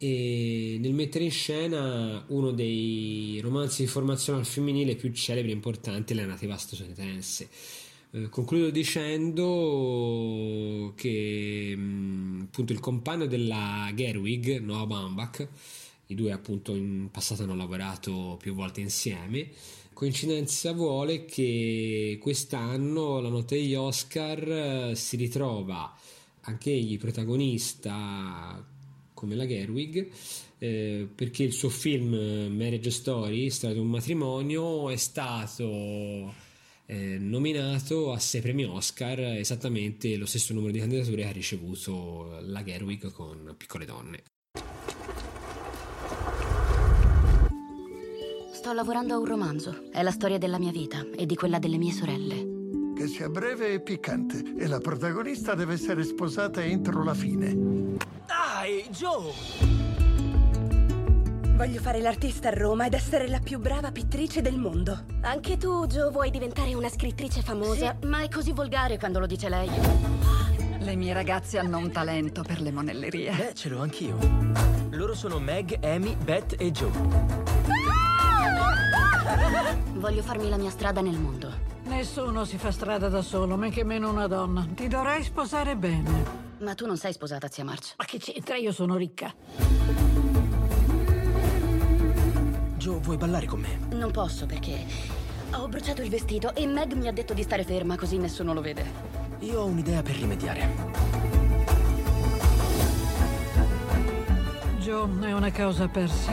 e 0.02 0.78
nel 0.80 0.94
mettere 0.94 1.24
in 1.24 1.30
scena 1.30 2.24
uno 2.28 2.52
dei 2.52 3.38
romanzi 3.42 3.82
di 3.82 3.88
formazione 3.88 4.38
al 4.38 4.46
femminile 4.46 4.96
più 4.96 5.12
celebri 5.12 5.50
e 5.50 5.54
importanti, 5.54 6.14
la 6.14 6.24
nativa 6.24 6.56
statunitense. 6.56 7.50
Eh, 8.12 8.30
concludo 8.30 8.70
dicendo 8.70 9.34
che 10.96 11.76
mh, 11.76 12.44
appunto 12.44 12.72
il 12.72 12.80
compagno 12.80 13.26
della 13.26 13.90
Gerwig, 13.94 14.60
Noah 14.60 14.86
Baumbach, 14.86 15.46
i 16.06 16.14
due 16.14 16.32
appunto 16.32 16.74
in 16.74 17.10
passato 17.10 17.42
hanno 17.42 17.54
lavorato 17.54 18.38
più 18.40 18.54
volte 18.54 18.80
insieme, 18.80 19.50
coincidenza 19.92 20.72
vuole 20.72 21.26
che 21.26 22.18
quest'anno 22.22 23.20
la 23.20 23.28
notte 23.28 23.56
degli 23.56 23.74
Oscar 23.74 24.50
eh, 24.50 24.94
si 24.94 25.16
ritrova 25.16 25.94
anche 26.44 26.70
egli 26.70 26.98
protagonista 26.98 28.64
come 29.20 29.34
la 29.34 29.46
Gerwig 29.46 30.08
eh, 30.56 31.06
perché 31.14 31.42
il 31.42 31.52
suo 31.52 31.68
film 31.68 32.14
eh, 32.14 32.48
Marriage 32.48 32.90
Story, 32.90 33.50
storia 33.50 33.76
di 33.76 33.82
un 33.82 33.90
matrimonio, 33.90 34.88
è 34.88 34.96
stato 34.96 36.32
eh, 36.86 37.18
nominato 37.18 38.12
a 38.12 38.18
sei 38.18 38.40
premi 38.40 38.64
Oscar, 38.64 39.20
esattamente 39.20 40.16
lo 40.16 40.24
stesso 40.24 40.54
numero 40.54 40.72
di 40.72 40.78
candidature 40.78 41.26
ha 41.26 41.32
ricevuto 41.32 42.38
la 42.40 42.62
Gerwig 42.62 43.12
con 43.12 43.54
Piccole 43.58 43.84
Donne. 43.84 44.22
Sto 48.52 48.72
lavorando 48.72 49.14
a 49.14 49.18
un 49.18 49.26
romanzo. 49.26 49.90
È 49.90 50.02
la 50.02 50.10
storia 50.10 50.38
della 50.38 50.58
mia 50.58 50.72
vita 50.72 51.06
e 51.16 51.26
di 51.26 51.34
quella 51.34 51.58
delle 51.58 51.78
mie 51.78 51.92
sorelle. 51.92 52.59
Che 53.00 53.06
sia 53.06 53.30
breve 53.30 53.72
e 53.72 53.80
piccante. 53.80 54.56
E 54.58 54.66
la 54.66 54.78
protagonista 54.78 55.54
deve 55.54 55.72
essere 55.72 56.04
sposata 56.04 56.62
entro 56.62 57.02
la 57.02 57.14
fine. 57.14 57.56
Dai, 58.26 58.86
Joe! 58.90 59.32
Voglio 61.56 61.80
fare 61.80 62.02
l'artista 62.02 62.48
a 62.48 62.52
Roma 62.52 62.84
ed 62.84 62.92
essere 62.92 63.26
la 63.26 63.38
più 63.38 63.58
brava 63.58 63.90
pittrice 63.90 64.42
del 64.42 64.58
mondo. 64.58 65.06
Anche 65.22 65.56
tu, 65.56 65.86
Joe, 65.86 66.10
vuoi 66.10 66.30
diventare 66.30 66.74
una 66.74 66.90
scrittrice 66.90 67.40
famosa? 67.40 67.96
Sì, 67.98 68.06
ma 68.06 68.20
è 68.20 68.28
così 68.28 68.52
volgare 68.52 68.98
quando 68.98 69.18
lo 69.18 69.24
dice 69.24 69.48
lei. 69.48 69.70
Le 70.80 70.94
mie 70.94 71.14
ragazze 71.14 71.58
hanno 71.58 71.78
un 71.78 71.90
talento 71.90 72.42
per 72.42 72.60
le 72.60 72.70
monellerie. 72.70 73.32
Beh, 73.34 73.54
ce 73.54 73.70
l'ho 73.70 73.80
anch'io. 73.80 74.18
Loro 74.90 75.14
sono 75.14 75.38
Meg, 75.38 75.78
Amy, 75.82 76.14
Beth 76.16 76.54
e 76.58 76.70
Joe. 76.70 76.92
Ah! 77.90 79.74
Voglio 79.94 80.20
farmi 80.20 80.50
la 80.50 80.58
mia 80.58 80.68
strada 80.68 81.00
nel 81.00 81.18
mondo. 81.18 81.69
Nessuno 81.90 82.44
si 82.44 82.56
fa 82.56 82.70
strada 82.70 83.08
da 83.08 83.20
solo, 83.20 83.56
men 83.56 83.70
che 83.70 83.82
meno 83.82 84.08
una 84.08 84.28
donna. 84.28 84.64
Ti 84.74 84.86
dovrei 84.86 85.24
sposare 85.24 85.76
bene. 85.76 86.48
Ma 86.60 86.74
tu 86.74 86.86
non 86.86 86.96
sei 86.96 87.12
sposata, 87.12 87.48
zia 87.48 87.64
March. 87.64 87.94
Ma 87.98 88.04
che 88.04 88.18
c'entra? 88.18 88.56
Io 88.56 88.70
sono 88.70 88.96
ricca. 88.96 89.34
Joe, 92.76 93.00
vuoi 93.00 93.16
ballare 93.16 93.46
con 93.46 93.60
me? 93.60 93.78
Non 93.90 94.12
posso 94.12 94.46
perché 94.46 94.86
ho 95.52 95.66
bruciato 95.66 96.00
il 96.00 96.08
vestito 96.08 96.54
e 96.54 96.64
Meg 96.64 96.92
mi 96.92 97.08
ha 97.08 97.12
detto 97.12 97.34
di 97.34 97.42
stare 97.42 97.64
ferma 97.64 97.96
così 97.96 98.18
nessuno 98.18 98.54
lo 98.54 98.60
vede. 98.60 98.84
Io 99.40 99.60
ho 99.60 99.66
un'idea 99.66 100.00
per 100.00 100.14
rimediare. 100.14 100.68
Joe, 104.78 105.08
è 105.26 105.32
una 105.32 105.50
causa 105.50 105.88
persa. 105.88 106.32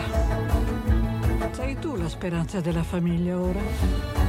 Sei 1.51 1.79
tu 1.79 1.95
la 1.95 2.07
speranza 2.07 2.61
della 2.61 2.83
famiglia 2.83 3.39
ora? 3.39 4.26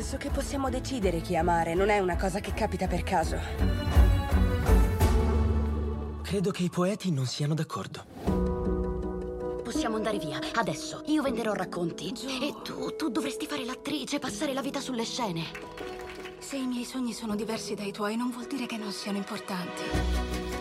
Penso 0.00 0.16
che 0.16 0.30
possiamo 0.30 0.70
decidere 0.70 1.20
chi 1.20 1.36
amare, 1.36 1.74
non 1.74 1.90
è 1.90 1.98
una 1.98 2.16
cosa 2.16 2.40
che 2.40 2.54
capita 2.54 2.86
per 2.86 3.02
caso. 3.02 3.38
Credo 6.22 6.50
che 6.50 6.62
i 6.62 6.70
poeti 6.70 7.12
non 7.12 7.26
siano 7.26 7.52
d'accordo. 7.52 8.06
Possiamo 9.62 9.96
andare 9.96 10.16
via, 10.16 10.38
adesso. 10.54 11.02
Io 11.08 11.20
venderò 11.20 11.52
racconti. 11.52 12.12
Joe. 12.12 12.48
E 12.48 12.54
tu, 12.64 12.96
tu 12.96 13.10
dovresti 13.10 13.46
fare 13.46 13.62
l'attrice, 13.66 14.18
passare 14.18 14.54
la 14.54 14.62
vita 14.62 14.80
sulle 14.80 15.04
scene. 15.04 15.44
Se 16.38 16.56
i 16.56 16.66
miei 16.66 16.86
sogni 16.86 17.12
sono 17.12 17.36
diversi 17.36 17.74
dai 17.74 17.92
tuoi, 17.92 18.16
non 18.16 18.30
vuol 18.30 18.46
dire 18.46 18.64
che 18.64 18.78
non 18.78 18.92
siano 18.92 19.18
importanti. 19.18 19.82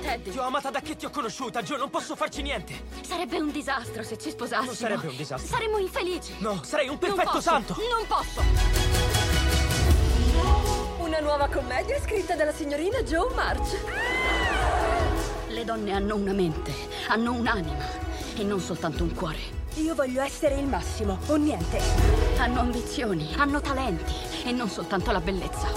Ted. 0.01 0.31
Ti 0.31 0.37
ho 0.37 0.43
amata 0.43 0.69
da 0.69 0.81
che 0.81 0.97
ti 0.97 1.05
ho 1.05 1.09
conosciuta, 1.09 1.61
Joe, 1.61 1.77
non 1.77 1.89
posso 1.89 2.17
farci 2.17 2.41
niente. 2.41 2.83
Sarebbe 3.03 3.39
un 3.39 3.51
disastro 3.51 4.03
se 4.03 4.17
ci 4.17 4.31
sposassimo. 4.31 4.65
Non 4.65 4.75
sarebbe 4.75 5.07
un 5.07 5.15
disastro. 5.15 5.47
Saremmo 5.47 5.77
infelici. 5.77 6.33
No, 6.39 6.61
sarei 6.61 6.89
un 6.89 6.97
perfetto 6.97 7.31
non 7.31 7.41
santo. 7.41 7.75
Non 7.75 8.05
posso. 8.05 9.18
Una 11.09 11.21
nuova 11.21 11.47
commedia 11.47 11.99
scritta 11.99 12.35
dalla 12.35 12.51
signorina 12.53 13.01
Joe 13.01 13.33
March. 13.33 13.75
Le 15.47 15.65
donne 15.65 15.91
hanno 15.91 16.15
una 16.15 16.33
mente, 16.33 16.71
hanno 17.07 17.33
un'anima 17.33 17.83
e 18.37 18.43
non 18.43 18.59
soltanto 18.59 19.01
un 19.01 19.15
cuore. 19.15 19.39
Io 19.77 19.95
voglio 19.95 20.21
essere 20.21 20.59
il 20.59 20.67
massimo, 20.67 21.17
o 21.25 21.35
niente. 21.35 21.79
Hanno 22.37 22.59
ambizioni, 22.59 23.33
hanno 23.37 23.59
talenti 23.59 24.13
e 24.45 24.51
non 24.51 24.69
soltanto 24.69 25.11
la 25.11 25.19
bellezza. 25.19 25.67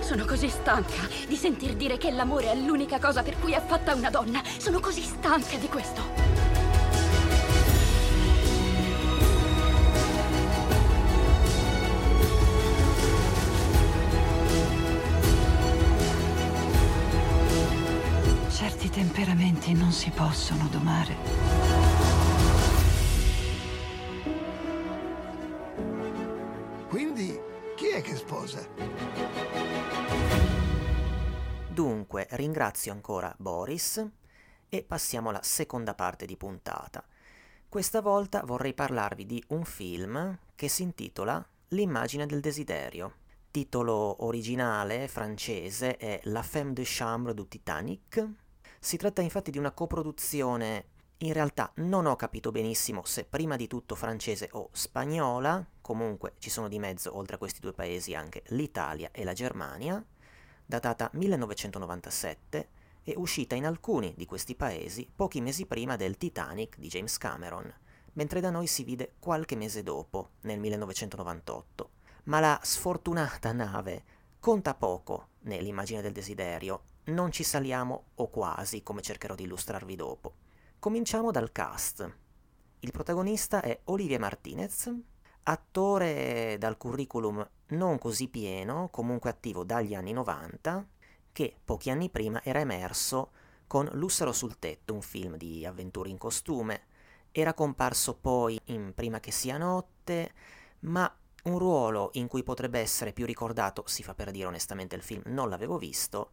Sono 0.00 0.24
così 0.24 0.48
stanca 0.48 1.06
di 1.28 1.36
sentir 1.36 1.74
dire 1.74 1.98
che 1.98 2.10
l'amore 2.10 2.50
è 2.50 2.56
l'unica 2.56 2.98
cosa 2.98 3.22
per 3.22 3.38
cui 3.38 3.52
è 3.52 3.60
fatta 3.62 3.94
una 3.94 4.08
donna. 4.08 4.40
Sono 4.56 4.80
così 4.80 5.02
stanca 5.02 5.58
di 5.58 5.68
questo. 5.68 6.51
Temperamenti 19.02 19.72
non 19.74 19.90
si 19.90 20.10
possono 20.10 20.68
domare. 20.68 21.16
Quindi, 26.86 27.36
chi 27.74 27.88
è 27.88 28.00
che 28.00 28.14
sposa? 28.14 28.64
Dunque, 31.68 32.28
ringrazio 32.30 32.92
ancora 32.92 33.34
Boris 33.36 34.08
e 34.68 34.84
passiamo 34.84 35.30
alla 35.30 35.42
seconda 35.42 35.94
parte 35.94 36.24
di 36.24 36.36
puntata. 36.36 37.04
Questa 37.68 38.00
volta 38.00 38.44
vorrei 38.44 38.72
parlarvi 38.72 39.26
di 39.26 39.42
un 39.48 39.64
film 39.64 40.38
che 40.54 40.68
si 40.68 40.84
intitola 40.84 41.44
L'immagine 41.70 42.26
del 42.26 42.38
desiderio. 42.38 43.14
Titolo 43.50 44.24
originale 44.24 45.08
francese 45.08 45.96
è 45.96 46.20
La 46.24 46.44
femme 46.44 46.72
de 46.72 46.84
chambre 46.86 47.34
du 47.34 47.48
Titanic. 47.48 48.30
Si 48.84 48.96
tratta 48.96 49.22
infatti 49.22 49.52
di 49.52 49.58
una 49.58 49.70
coproduzione, 49.70 50.86
in 51.18 51.32
realtà 51.32 51.70
non 51.76 52.04
ho 52.04 52.16
capito 52.16 52.50
benissimo 52.50 53.04
se 53.04 53.22
prima 53.24 53.54
di 53.54 53.68
tutto 53.68 53.94
francese 53.94 54.48
o 54.54 54.70
spagnola, 54.72 55.64
comunque 55.80 56.34
ci 56.38 56.50
sono 56.50 56.66
di 56.66 56.80
mezzo 56.80 57.16
oltre 57.16 57.36
a 57.36 57.38
questi 57.38 57.60
due 57.60 57.74
paesi 57.74 58.16
anche 58.16 58.42
l'Italia 58.48 59.10
e 59.12 59.22
la 59.22 59.34
Germania, 59.34 60.04
datata 60.66 61.08
1997 61.12 62.68
e 63.04 63.14
uscita 63.16 63.54
in 63.54 63.66
alcuni 63.66 64.14
di 64.16 64.26
questi 64.26 64.56
paesi 64.56 65.08
pochi 65.14 65.40
mesi 65.40 65.64
prima 65.64 65.94
del 65.94 66.16
Titanic 66.16 66.76
di 66.76 66.88
James 66.88 67.16
Cameron, 67.18 67.72
mentre 68.14 68.40
da 68.40 68.50
noi 68.50 68.66
si 68.66 68.82
vide 68.82 69.14
qualche 69.20 69.54
mese 69.54 69.84
dopo, 69.84 70.30
nel 70.40 70.58
1998. 70.58 71.90
Ma 72.24 72.40
la 72.40 72.58
sfortunata 72.60 73.52
nave 73.52 74.02
conta 74.40 74.74
poco 74.74 75.28
nell'immagine 75.42 76.02
del 76.02 76.12
desiderio, 76.12 76.90
non 77.04 77.32
ci 77.32 77.42
saliamo 77.42 78.04
o 78.14 78.28
quasi, 78.28 78.82
come 78.82 79.02
cercherò 79.02 79.34
di 79.34 79.44
illustrarvi 79.44 79.96
dopo. 79.96 80.34
Cominciamo 80.78 81.30
dal 81.30 81.52
cast. 81.52 82.16
Il 82.80 82.90
protagonista 82.90 83.60
è 83.60 83.80
Olivier 83.84 84.20
Martinez, 84.20 84.92
attore 85.44 86.56
dal 86.58 86.76
curriculum 86.76 87.48
non 87.68 87.98
così 87.98 88.28
pieno, 88.28 88.88
comunque 88.90 89.30
attivo 89.30 89.64
dagli 89.64 89.94
anni 89.94 90.12
90, 90.12 90.86
che 91.32 91.56
pochi 91.64 91.90
anni 91.90 92.10
prima 92.10 92.42
era 92.44 92.60
emerso 92.60 93.30
con 93.66 93.88
Lussero 93.92 94.32
sul 94.32 94.58
tetto, 94.58 94.92
un 94.92 95.00
film 95.00 95.36
di 95.36 95.64
avventure 95.64 96.10
in 96.10 96.18
costume. 96.18 96.82
Era 97.32 97.54
comparso 97.54 98.14
poi 98.14 98.60
in 98.66 98.92
Prima 98.94 99.18
che 99.18 99.30
sia 99.30 99.56
notte, 99.56 100.34
ma 100.80 101.10
un 101.44 101.58
ruolo 101.58 102.10
in 102.14 102.28
cui 102.28 102.42
potrebbe 102.42 102.78
essere 102.78 103.12
più 103.12 103.24
ricordato, 103.24 103.84
si 103.86 104.02
fa 104.02 104.14
per 104.14 104.30
dire 104.30 104.46
onestamente 104.46 104.94
il 104.94 105.02
film 105.02 105.22
non 105.26 105.48
l'avevo 105.48 105.78
visto, 105.78 106.32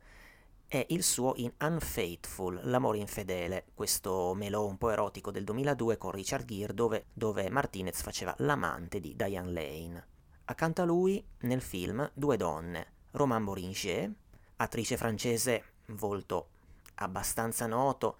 è 0.69 0.85
il 0.89 1.01
suo 1.01 1.33
in 1.37 1.51
Unfaithful, 1.61 2.59
L'amore 2.65 2.99
infedele, 2.99 3.65
questo 3.73 4.35
melò 4.35 4.67
un 4.67 4.77
po' 4.77 4.91
erotico 4.91 5.31
del 5.31 5.43
2002 5.43 5.97
con 5.97 6.11
Richard 6.11 6.45
Gere 6.45 6.75
dove, 6.75 7.05
dove 7.11 7.49
Martinez 7.49 8.03
faceva 8.03 8.35
l'amante 8.37 8.99
di 8.99 9.15
Diane 9.15 9.51
Lane. 9.51 10.07
Accanto 10.45 10.83
a 10.83 10.85
lui, 10.85 11.25
nel 11.39 11.61
film, 11.61 12.07
due 12.13 12.37
donne, 12.37 12.85
Romain 13.11 13.43
Boringer, 13.43 14.11
attrice 14.57 14.95
francese, 14.95 15.63
volto 15.87 16.49
abbastanza 16.95 17.65
noto, 17.65 18.17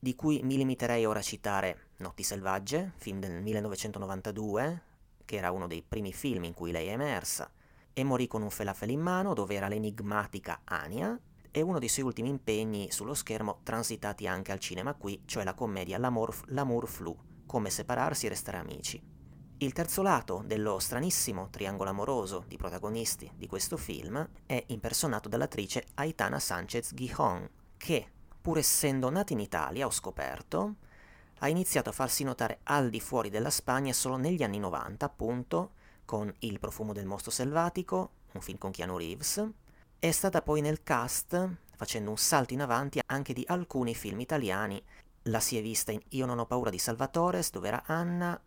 di 0.00 0.16
cui 0.16 0.40
mi 0.42 0.56
limiterei 0.56 1.04
ora 1.04 1.20
a 1.20 1.22
citare 1.22 1.90
Notti 1.98 2.24
selvagge, 2.24 2.94
film 2.96 3.20
del 3.20 3.40
1992, 3.40 4.82
che 5.24 5.36
era 5.36 5.52
uno 5.52 5.68
dei 5.68 5.84
primi 5.86 6.12
film 6.12 6.42
in 6.42 6.54
cui 6.54 6.72
lei 6.72 6.88
è 6.88 6.92
emersa, 6.92 7.48
e 7.92 8.02
morì 8.02 8.26
con 8.26 8.42
un 8.42 8.50
falafel 8.50 8.90
in 8.90 9.00
mano, 9.00 9.32
dove 9.32 9.54
era 9.54 9.68
l'enigmatica 9.68 10.62
Ania, 10.64 11.16
e 11.50 11.60
uno 11.60 11.78
dei 11.78 11.88
suoi 11.88 12.04
ultimi 12.04 12.28
impegni 12.28 12.90
sullo 12.90 13.14
schermo 13.14 13.60
transitati 13.62 14.26
anche 14.26 14.52
al 14.52 14.58
cinema 14.58 14.94
qui, 14.94 15.22
cioè 15.24 15.44
la 15.44 15.54
commedia 15.54 15.98
L'amour, 15.98 16.34
L'amour 16.46 16.88
flu, 16.88 17.16
come 17.46 17.70
separarsi 17.70 18.26
e 18.26 18.28
restare 18.28 18.58
amici. 18.58 19.02
Il 19.60 19.72
terzo 19.72 20.02
lato 20.02 20.44
dello 20.46 20.78
stranissimo 20.78 21.48
triangolo 21.50 21.90
amoroso 21.90 22.44
di 22.46 22.56
protagonisti 22.56 23.28
di 23.34 23.48
questo 23.48 23.76
film 23.76 24.28
è 24.46 24.62
impersonato 24.68 25.28
dall'attrice 25.28 25.84
Aitana 25.94 26.38
Sanchez 26.38 26.94
Gijon, 26.94 27.48
che, 27.76 28.08
pur 28.40 28.58
essendo 28.58 29.10
nata 29.10 29.32
in 29.32 29.40
Italia, 29.40 29.86
ho 29.86 29.90
scoperto, 29.90 30.76
ha 31.40 31.48
iniziato 31.48 31.90
a 31.90 31.92
farsi 31.92 32.22
notare 32.22 32.60
al 32.64 32.88
di 32.88 33.00
fuori 33.00 33.30
della 33.30 33.50
Spagna 33.50 33.92
solo 33.92 34.16
negli 34.16 34.44
anni 34.44 34.60
90, 34.60 35.04
appunto, 35.04 35.72
con 36.04 36.32
Il 36.40 36.60
profumo 36.60 36.92
del 36.92 37.06
mostro 37.06 37.32
selvatico, 37.32 38.10
un 38.32 38.40
film 38.40 38.58
con 38.58 38.70
Keanu 38.70 38.96
Reeves, 38.96 39.44
è 40.00 40.12
stata 40.12 40.42
poi 40.42 40.60
nel 40.60 40.84
cast, 40.84 41.56
facendo 41.74 42.10
un 42.10 42.18
salto 42.18 42.52
in 42.52 42.60
avanti 42.60 43.00
anche 43.06 43.32
di 43.32 43.44
alcuni 43.48 43.96
film 43.96 44.20
italiani. 44.20 44.80
La 45.22 45.40
si 45.40 45.58
è 45.58 45.62
vista 45.62 45.90
in 45.90 46.00
Io 46.10 46.24
non 46.24 46.38
ho 46.38 46.46
paura 46.46 46.70
di 46.70 46.78
Salvatores, 46.78 47.50
dove 47.50 47.66
era 47.66 47.82
Anna, 47.86 48.40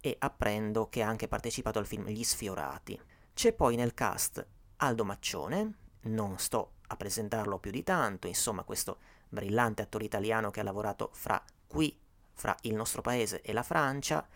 e 0.00 0.16
apprendo 0.20 0.88
che 0.88 1.02
ha 1.02 1.08
anche 1.08 1.26
partecipato 1.26 1.80
al 1.80 1.86
film 1.86 2.06
Gli 2.06 2.22
Sfiorati. 2.22 3.00
C'è 3.34 3.52
poi 3.52 3.74
nel 3.74 3.94
cast 3.94 4.46
Aldo 4.76 5.04
Maccione, 5.04 5.74
non 6.02 6.38
sto 6.38 6.74
a 6.86 6.96
presentarlo 6.96 7.58
più 7.58 7.72
di 7.72 7.82
tanto, 7.82 8.28
insomma 8.28 8.62
questo 8.62 8.98
brillante 9.28 9.82
attore 9.82 10.04
italiano 10.04 10.50
che 10.50 10.60
ha 10.60 10.64
lavorato 10.64 11.10
fra 11.14 11.42
qui 11.66 11.98
fra 12.32 12.56
il 12.62 12.74
nostro 12.74 13.02
paese 13.02 13.40
e 13.42 13.52
la 13.52 13.62
Francia, 13.62 14.26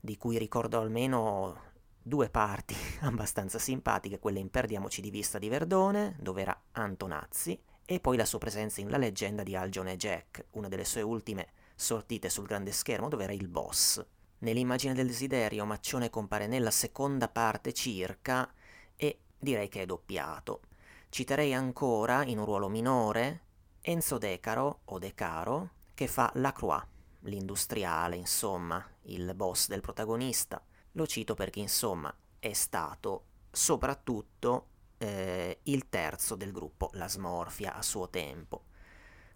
di 0.00 0.16
cui 0.16 0.38
ricordo 0.38 0.78
almeno 0.78 1.72
due 2.06 2.28
parti 2.28 2.76
abbastanza 3.00 3.58
simpatiche, 3.58 4.18
quelle 4.18 4.38
in 4.38 4.50
Perdiamoci 4.50 5.00
di 5.00 5.10
vista 5.10 5.38
di 5.38 5.48
Verdone, 5.48 6.16
dove 6.20 6.42
era 6.42 6.62
Antonazzi, 6.72 7.58
e 7.86 7.98
poi 7.98 8.16
la 8.16 8.26
sua 8.26 8.38
presenza 8.38 8.80
in 8.80 8.90
La 8.90 8.98
leggenda 8.98 9.42
di 9.42 9.56
Algione 9.56 9.92
e 9.92 9.96
Jack, 9.96 10.46
una 10.52 10.68
delle 10.68 10.84
sue 10.84 11.02
ultime 11.02 11.48
sortite 11.74 12.28
sul 12.28 12.46
grande 12.46 12.72
schermo, 12.72 13.08
dove 13.08 13.24
era 13.24 13.32
il 13.32 13.48
boss. 13.48 14.04
Nell'immagine 14.38 14.92
del 14.92 15.06
desiderio 15.06 15.64
Maccione 15.64 16.10
compare 16.10 16.46
nella 16.46 16.70
seconda 16.70 17.28
parte 17.28 17.72
circa 17.72 18.52
e 18.94 19.20
direi 19.38 19.68
che 19.68 19.82
è 19.82 19.86
doppiato. 19.86 20.60
Citerei 21.08 21.54
ancora, 21.54 22.24
in 22.24 22.38
un 22.38 22.44
ruolo 22.44 22.68
minore, 22.68 23.40
Enzo 23.80 24.18
Decaro 24.18 24.80
o 24.84 24.98
Decaro, 24.98 25.70
che 25.94 26.06
fa 26.06 26.30
La 26.34 26.52
Croix 26.52 26.84
l'industriale, 27.20 28.16
insomma, 28.16 28.84
il 29.04 29.32
boss 29.34 29.68
del 29.68 29.80
protagonista. 29.80 30.62
Lo 30.96 31.06
cito 31.06 31.34
perché, 31.34 31.60
insomma, 31.60 32.14
è 32.38 32.52
stato 32.52 33.24
soprattutto 33.50 34.66
eh, 34.98 35.58
il 35.64 35.88
terzo 35.88 36.34
del 36.34 36.52
gruppo 36.52 36.90
La 36.94 37.08
Smorfia 37.08 37.74
a 37.74 37.82
suo 37.82 38.08
tempo. 38.08 38.64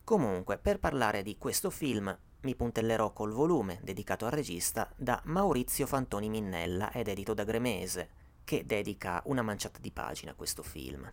Comunque, 0.04 0.58
per 0.58 0.78
parlare 0.78 1.22
di 1.22 1.36
questo 1.36 1.70
film 1.70 2.16
mi 2.40 2.54
puntellerò 2.54 3.12
col 3.12 3.32
volume 3.32 3.80
dedicato 3.82 4.24
al 4.24 4.30
regista 4.30 4.90
da 4.96 5.20
Maurizio 5.24 5.86
Fantoni 5.86 6.28
Minnella 6.28 6.92
ed 6.92 7.08
edito 7.08 7.34
da 7.34 7.44
Gremese, 7.44 8.10
che 8.44 8.64
dedica 8.64 9.20
una 9.26 9.42
manciata 9.42 9.80
di 9.80 9.90
pagine 9.90 10.30
a 10.30 10.34
questo 10.34 10.62
film. 10.62 11.10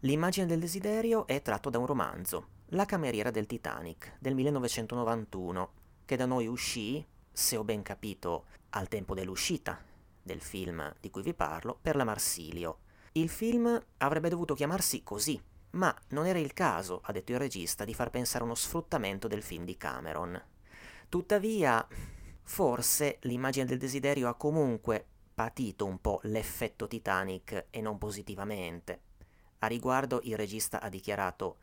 L'immagine 0.00 0.46
del 0.46 0.60
desiderio 0.60 1.26
è 1.26 1.40
tratto 1.42 1.70
da 1.70 1.78
un 1.78 1.86
romanzo, 1.86 2.48
La 2.70 2.84
cameriera 2.84 3.30
del 3.30 3.46
Titanic, 3.46 4.16
del 4.18 4.34
1991, 4.34 5.70
che 6.04 6.16
da 6.16 6.26
noi 6.26 6.48
uscì, 6.48 7.06
se 7.36 7.58
ho 7.58 7.64
ben 7.64 7.82
capito, 7.82 8.46
al 8.70 8.88
tempo 8.88 9.12
dell'uscita 9.12 9.78
del 10.22 10.40
film 10.40 10.90
di 10.98 11.10
cui 11.10 11.20
vi 11.20 11.34
parlo, 11.34 11.78
per 11.78 11.94
la 11.94 12.04
Marsilio. 12.04 12.78
Il 13.12 13.28
film 13.28 13.78
avrebbe 13.98 14.30
dovuto 14.30 14.54
chiamarsi 14.54 15.02
così, 15.02 15.38
ma 15.72 15.94
non 16.08 16.24
era 16.24 16.38
il 16.38 16.54
caso, 16.54 17.02
ha 17.04 17.12
detto 17.12 17.32
il 17.32 17.38
regista, 17.38 17.84
di 17.84 17.92
far 17.92 18.08
pensare 18.08 18.42
a 18.42 18.46
uno 18.46 18.54
sfruttamento 18.54 19.28
del 19.28 19.42
film 19.42 19.66
di 19.66 19.76
Cameron. 19.76 20.42
Tuttavia, 21.10 21.86
forse 22.42 23.18
l'immagine 23.22 23.66
del 23.66 23.78
desiderio 23.78 24.28
ha 24.28 24.34
comunque 24.34 25.04
patito 25.34 25.84
un 25.84 26.00
po' 26.00 26.20
l'effetto 26.22 26.88
Titanic 26.88 27.66
e 27.68 27.82
non 27.82 27.98
positivamente. 27.98 29.00
A 29.58 29.66
riguardo 29.66 30.20
il 30.22 30.38
regista 30.38 30.80
ha 30.80 30.88
dichiarato 30.88 31.58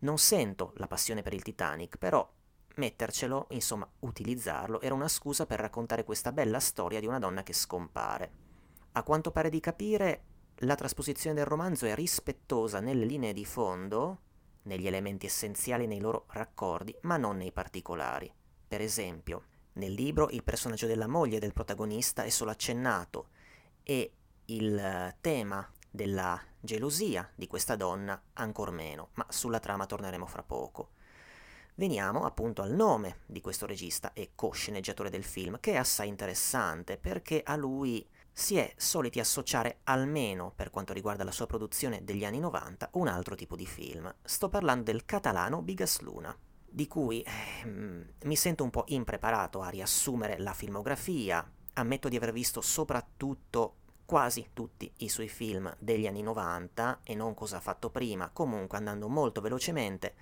non 0.00 0.18
sento 0.18 0.74
la 0.76 0.86
passione 0.86 1.22
per 1.22 1.32
il 1.32 1.42
Titanic, 1.42 1.96
però 1.96 2.30
mettercelo, 2.76 3.46
insomma 3.50 3.88
utilizzarlo, 4.00 4.80
era 4.80 4.94
una 4.94 5.08
scusa 5.08 5.46
per 5.46 5.60
raccontare 5.60 6.04
questa 6.04 6.32
bella 6.32 6.60
storia 6.60 7.00
di 7.00 7.06
una 7.06 7.18
donna 7.18 7.42
che 7.42 7.52
scompare. 7.52 8.32
A 8.92 9.02
quanto 9.02 9.30
pare 9.30 9.50
di 9.50 9.60
capire, 9.60 10.24
la 10.58 10.74
trasposizione 10.74 11.34
del 11.34 11.46
romanzo 11.46 11.86
è 11.86 11.94
rispettosa 11.94 12.80
nelle 12.80 13.04
linee 13.04 13.32
di 13.32 13.44
fondo 13.44 14.20
negli 14.62 14.86
elementi 14.86 15.26
essenziali 15.26 15.86
nei 15.86 16.00
loro 16.00 16.26
raccordi, 16.28 16.96
ma 17.02 17.16
non 17.16 17.36
nei 17.36 17.52
particolari. 17.52 18.32
Per 18.66 18.80
esempio, 18.80 19.44
nel 19.74 19.92
libro 19.92 20.30
il 20.30 20.44
personaggio 20.44 20.86
della 20.86 21.08
moglie 21.08 21.38
del 21.38 21.52
protagonista 21.52 22.22
è 22.22 22.30
solo 22.30 22.50
accennato 22.50 23.28
e 23.82 24.12
il 24.46 25.14
tema 25.20 25.68
della 25.90 26.40
gelosia 26.60 27.30
di 27.34 27.46
questa 27.46 27.76
donna 27.76 28.20
ancor 28.34 28.70
meno, 28.70 29.10
ma 29.14 29.26
sulla 29.28 29.60
trama 29.60 29.86
torneremo 29.86 30.26
fra 30.26 30.42
poco. 30.42 30.90
Veniamo 31.76 32.24
appunto 32.24 32.62
al 32.62 32.70
nome 32.70 33.22
di 33.26 33.40
questo 33.40 33.66
regista 33.66 34.12
e 34.12 34.30
co-sceneggiatore 34.36 35.10
del 35.10 35.24
film, 35.24 35.58
che 35.58 35.72
è 35.72 35.76
assai 35.76 36.06
interessante 36.06 36.96
perché 36.98 37.42
a 37.44 37.56
lui 37.56 38.06
si 38.30 38.56
è 38.56 38.72
soliti 38.76 39.18
associare 39.18 39.78
almeno 39.84 40.52
per 40.54 40.70
quanto 40.70 40.92
riguarda 40.92 41.24
la 41.24 41.32
sua 41.32 41.46
produzione 41.46 42.04
degli 42.04 42.24
anni 42.24 42.38
90 42.38 42.90
un 42.92 43.08
altro 43.08 43.34
tipo 43.34 43.56
di 43.56 43.66
film. 43.66 44.12
Sto 44.22 44.48
parlando 44.48 44.84
del 44.84 45.04
catalano 45.04 45.62
Bigas 45.62 45.98
Luna, 46.00 46.36
di 46.64 46.86
cui 46.86 47.22
eh, 47.22 47.66
mi 48.22 48.36
sento 48.36 48.62
un 48.62 48.70
po' 48.70 48.84
impreparato 48.88 49.60
a 49.60 49.68
riassumere 49.68 50.38
la 50.38 50.52
filmografia. 50.52 51.44
Ammetto 51.72 52.08
di 52.08 52.14
aver 52.14 52.30
visto 52.30 52.60
soprattutto 52.60 53.78
quasi 54.04 54.50
tutti 54.52 54.92
i 54.98 55.08
suoi 55.08 55.28
film 55.28 55.74
degli 55.80 56.06
anni 56.06 56.22
90 56.22 57.00
e 57.02 57.16
non 57.16 57.34
cosa 57.34 57.56
ha 57.56 57.60
fatto 57.60 57.90
prima, 57.90 58.30
comunque 58.30 58.78
andando 58.78 59.08
molto 59.08 59.40
velocemente 59.40 60.14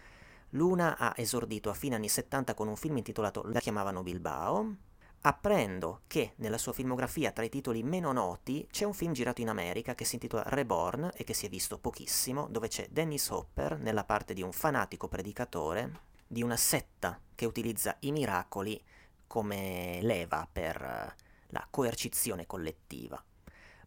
Luna 0.55 0.99
ha 0.99 1.15
esordito 1.17 1.71
a 1.71 1.75
fine 1.75 1.95
anni 1.95 2.11
70 2.11 2.53
con 2.53 2.69
un 2.69 2.77
film 2.77 2.99
intitolato 2.99 3.43
La 3.47 3.61
chiamavano 3.61 4.03
Bilbao. 4.03 4.77
Apprendo 5.23 6.03
che 6.07 6.35
nella 6.37 6.59
sua 6.59 6.75
filmografia 6.75 7.31
tra 7.31 7.43
i 7.43 7.49
titoli 7.49 7.83
meno 7.83 8.13
noti 8.13 8.67
c'è 8.71 8.85
un 8.85 8.93
film 8.93 9.13
girato 9.13 9.41
in 9.41 9.49
America 9.49 9.95
che 9.95 10.05
si 10.05 10.17
intitola 10.17 10.43
Reborn 10.45 11.11
e 11.15 11.25
che 11.25 11.33
si 11.33 11.47
è 11.47 11.49
visto 11.49 11.79
pochissimo, 11.79 12.49
dove 12.51 12.69
c'è 12.69 12.87
Dennis 12.91 13.31
Hopper 13.31 13.79
nella 13.79 14.05
parte 14.05 14.35
di 14.35 14.43
un 14.43 14.53
fanatico 14.53 15.09
predicatore 15.09 16.01
di 16.27 16.43
una 16.43 16.57
setta 16.57 17.19
che 17.35 17.47
utilizza 17.47 17.97
i 18.01 18.13
miracoli 18.13 18.79
come 19.27 20.01
leva 20.03 20.47
per 20.51 21.15
la 21.47 21.67
coercizione 21.71 22.45
collettiva. 22.45 23.23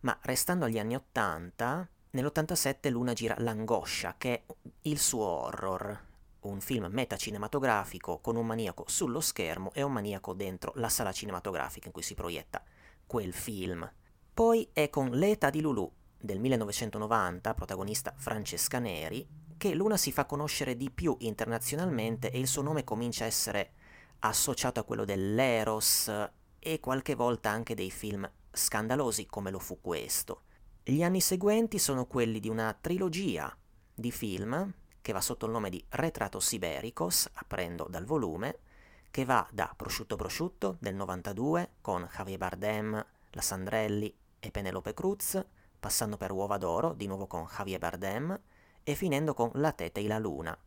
Ma 0.01 0.17
restando 0.23 0.65
agli 0.65 0.79
anni 0.79 0.95
80, 0.95 1.89
nell'87 2.09 2.89
Luna 2.89 3.13
gira 3.13 3.35
L'angoscia, 3.37 4.15
che 4.17 4.33
è 4.33 4.43
il 4.83 4.97
suo 4.97 5.25
horror, 5.25 6.13
un 6.49 6.61
film 6.61 6.87
metacinematografico 6.91 8.19
con 8.19 8.35
un 8.35 8.45
maniaco 8.45 8.85
sullo 8.87 9.21
schermo 9.21 9.71
e 9.73 9.81
un 9.81 9.91
maniaco 9.91 10.33
dentro 10.33 10.71
la 10.75 10.89
sala 10.89 11.11
cinematografica 11.11 11.87
in 11.87 11.93
cui 11.93 12.01
si 12.01 12.15
proietta 12.15 12.63
quel 13.05 13.33
film. 13.33 13.89
Poi 14.33 14.69
è 14.73 14.89
con 14.89 15.11
L'età 15.11 15.49
di 15.49 15.61
Lulu 15.61 15.91
del 16.19 16.39
1990, 16.39 17.53
protagonista 17.53 18.13
Francesca 18.17 18.79
Neri, 18.79 19.27
che 19.57 19.73
Luna 19.73 19.97
si 19.97 20.11
fa 20.11 20.25
conoscere 20.25 20.75
di 20.75 20.89
più 20.89 21.15
internazionalmente 21.19 22.31
e 22.31 22.39
il 22.39 22.47
suo 22.47 22.61
nome 22.61 22.83
comincia 22.83 23.23
a 23.23 23.27
essere 23.27 23.71
associato 24.19 24.79
a 24.79 24.83
quello 24.83 25.05
dell'Eros 25.05 26.11
e 26.59 26.79
qualche 26.79 27.15
volta 27.15 27.49
anche 27.49 27.75
dei 27.75 27.91
film 27.91 28.29
scandalosi 28.51 29.25
come 29.25 29.51
lo 29.51 29.59
fu 29.59 29.79
questo. 29.81 30.41
Gli 30.83 31.01
anni 31.01 31.21
seguenti 31.21 31.79
sono 31.79 32.05
quelli 32.05 32.39
di 32.39 32.49
una 32.49 32.75
trilogia 32.79 33.55
di 33.93 34.11
film 34.11 34.73
che 35.05 35.13
va 35.13 35.21
sotto 35.21 35.45
il 35.45 35.51
nome 35.51 35.69
di 35.69 35.85
Retratos 35.89 36.51
Ibericos, 36.53 37.29
aprendo 37.33 37.85
dal 37.87 38.05
volume, 38.05 38.57
che 39.11 39.23
va 39.23 39.47
da 39.51 39.71
Prosciutto 39.77 40.15
Prosciutto 40.15 40.77
del 40.79 40.95
92 40.95 41.73
con 41.79 42.09
Javier 42.11 42.39
Bardem, 42.39 43.05
la 43.29 43.41
Sandrelli 43.41 44.11
e 44.39 44.49
Penelope 44.49 44.95
Cruz, 44.95 45.45
passando 45.79 46.17
per 46.17 46.31
Uova 46.31 46.57
d'Oro, 46.57 46.93
di 46.93 47.05
nuovo 47.05 47.27
con 47.27 47.45
Javier 47.45 47.77
Bardem, 47.77 48.39
e 48.81 48.95
finendo 48.95 49.35
con 49.35 49.51
La 49.53 49.73
Tete 49.73 49.99
e 49.99 50.07
la 50.07 50.17
Luna, 50.17 50.57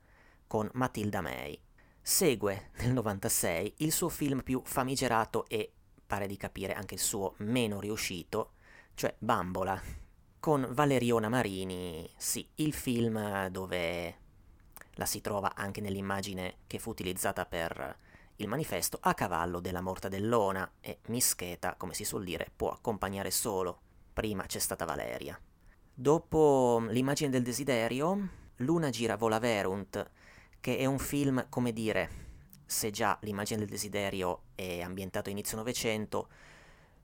con 0.47 0.71
Matilda 0.75 1.21
May. 1.21 1.61
Segue 2.01 2.71
nel 2.79 2.93
96 2.93 3.75
il 3.79 3.91
suo 3.91 4.09
film 4.09 4.45
più 4.45 4.63
famigerato 4.63 5.49
e, 5.49 5.73
pare 6.07 6.29
di 6.29 6.37
capire, 6.37 6.75
anche 6.75 6.95
il 6.95 7.01
suo 7.01 7.35
meno 7.39 7.81
riuscito, 7.81 8.53
cioè 8.95 9.13
Bambola, 9.19 9.83
con 10.39 10.65
Valeriona 10.71 11.29
Marini, 11.29 12.09
sì, 12.17 12.49
il 12.55 12.73
film 12.73 13.49
dove 13.49 14.27
la 14.99 15.07
si 15.07 15.21
trova 15.21 15.55
anche 15.55 15.81
nell'immagine 15.81 16.57
che 16.67 16.81
fu 16.81 16.91
utilizzata 16.91 17.47
per 17.47 17.97
il 18.37 18.49
manifesto 18.49 18.99
a 19.01 19.15
cavallo 19.15 19.61
della 19.61 19.81
mortadellona 19.81 20.73
e 20.81 20.99
Mischeta, 21.07 21.77
come 21.77 21.95
si 21.95 22.05
suol 22.05 22.25
dire, 22.25 22.51
può 22.55 22.71
accompagnare 22.71 23.31
solo. 23.31 23.81
Prima 24.13 24.45
c'è 24.45 24.59
stata 24.59 24.85
Valeria. 24.85 25.41
Dopo 25.95 26.85
l'immagine 26.89 27.31
del 27.31 27.45
desiderio, 27.45 28.29
Luna 28.57 28.91
gira 28.91 29.17
Vola 29.17 29.39
Verunt, 29.39 30.11
che 30.61 30.79
è 30.79 30.85
un 30.85 30.99
film, 30.99 31.47
come 31.49 31.73
dire, 31.73 32.27
se 32.67 32.91
già 32.91 33.17
l'immagine 33.23 33.61
del 33.61 33.69
desiderio 33.69 34.43
è 34.57 34.81
ambientato 34.81 35.31
inizio 35.31 35.57
Novecento, 35.57 36.29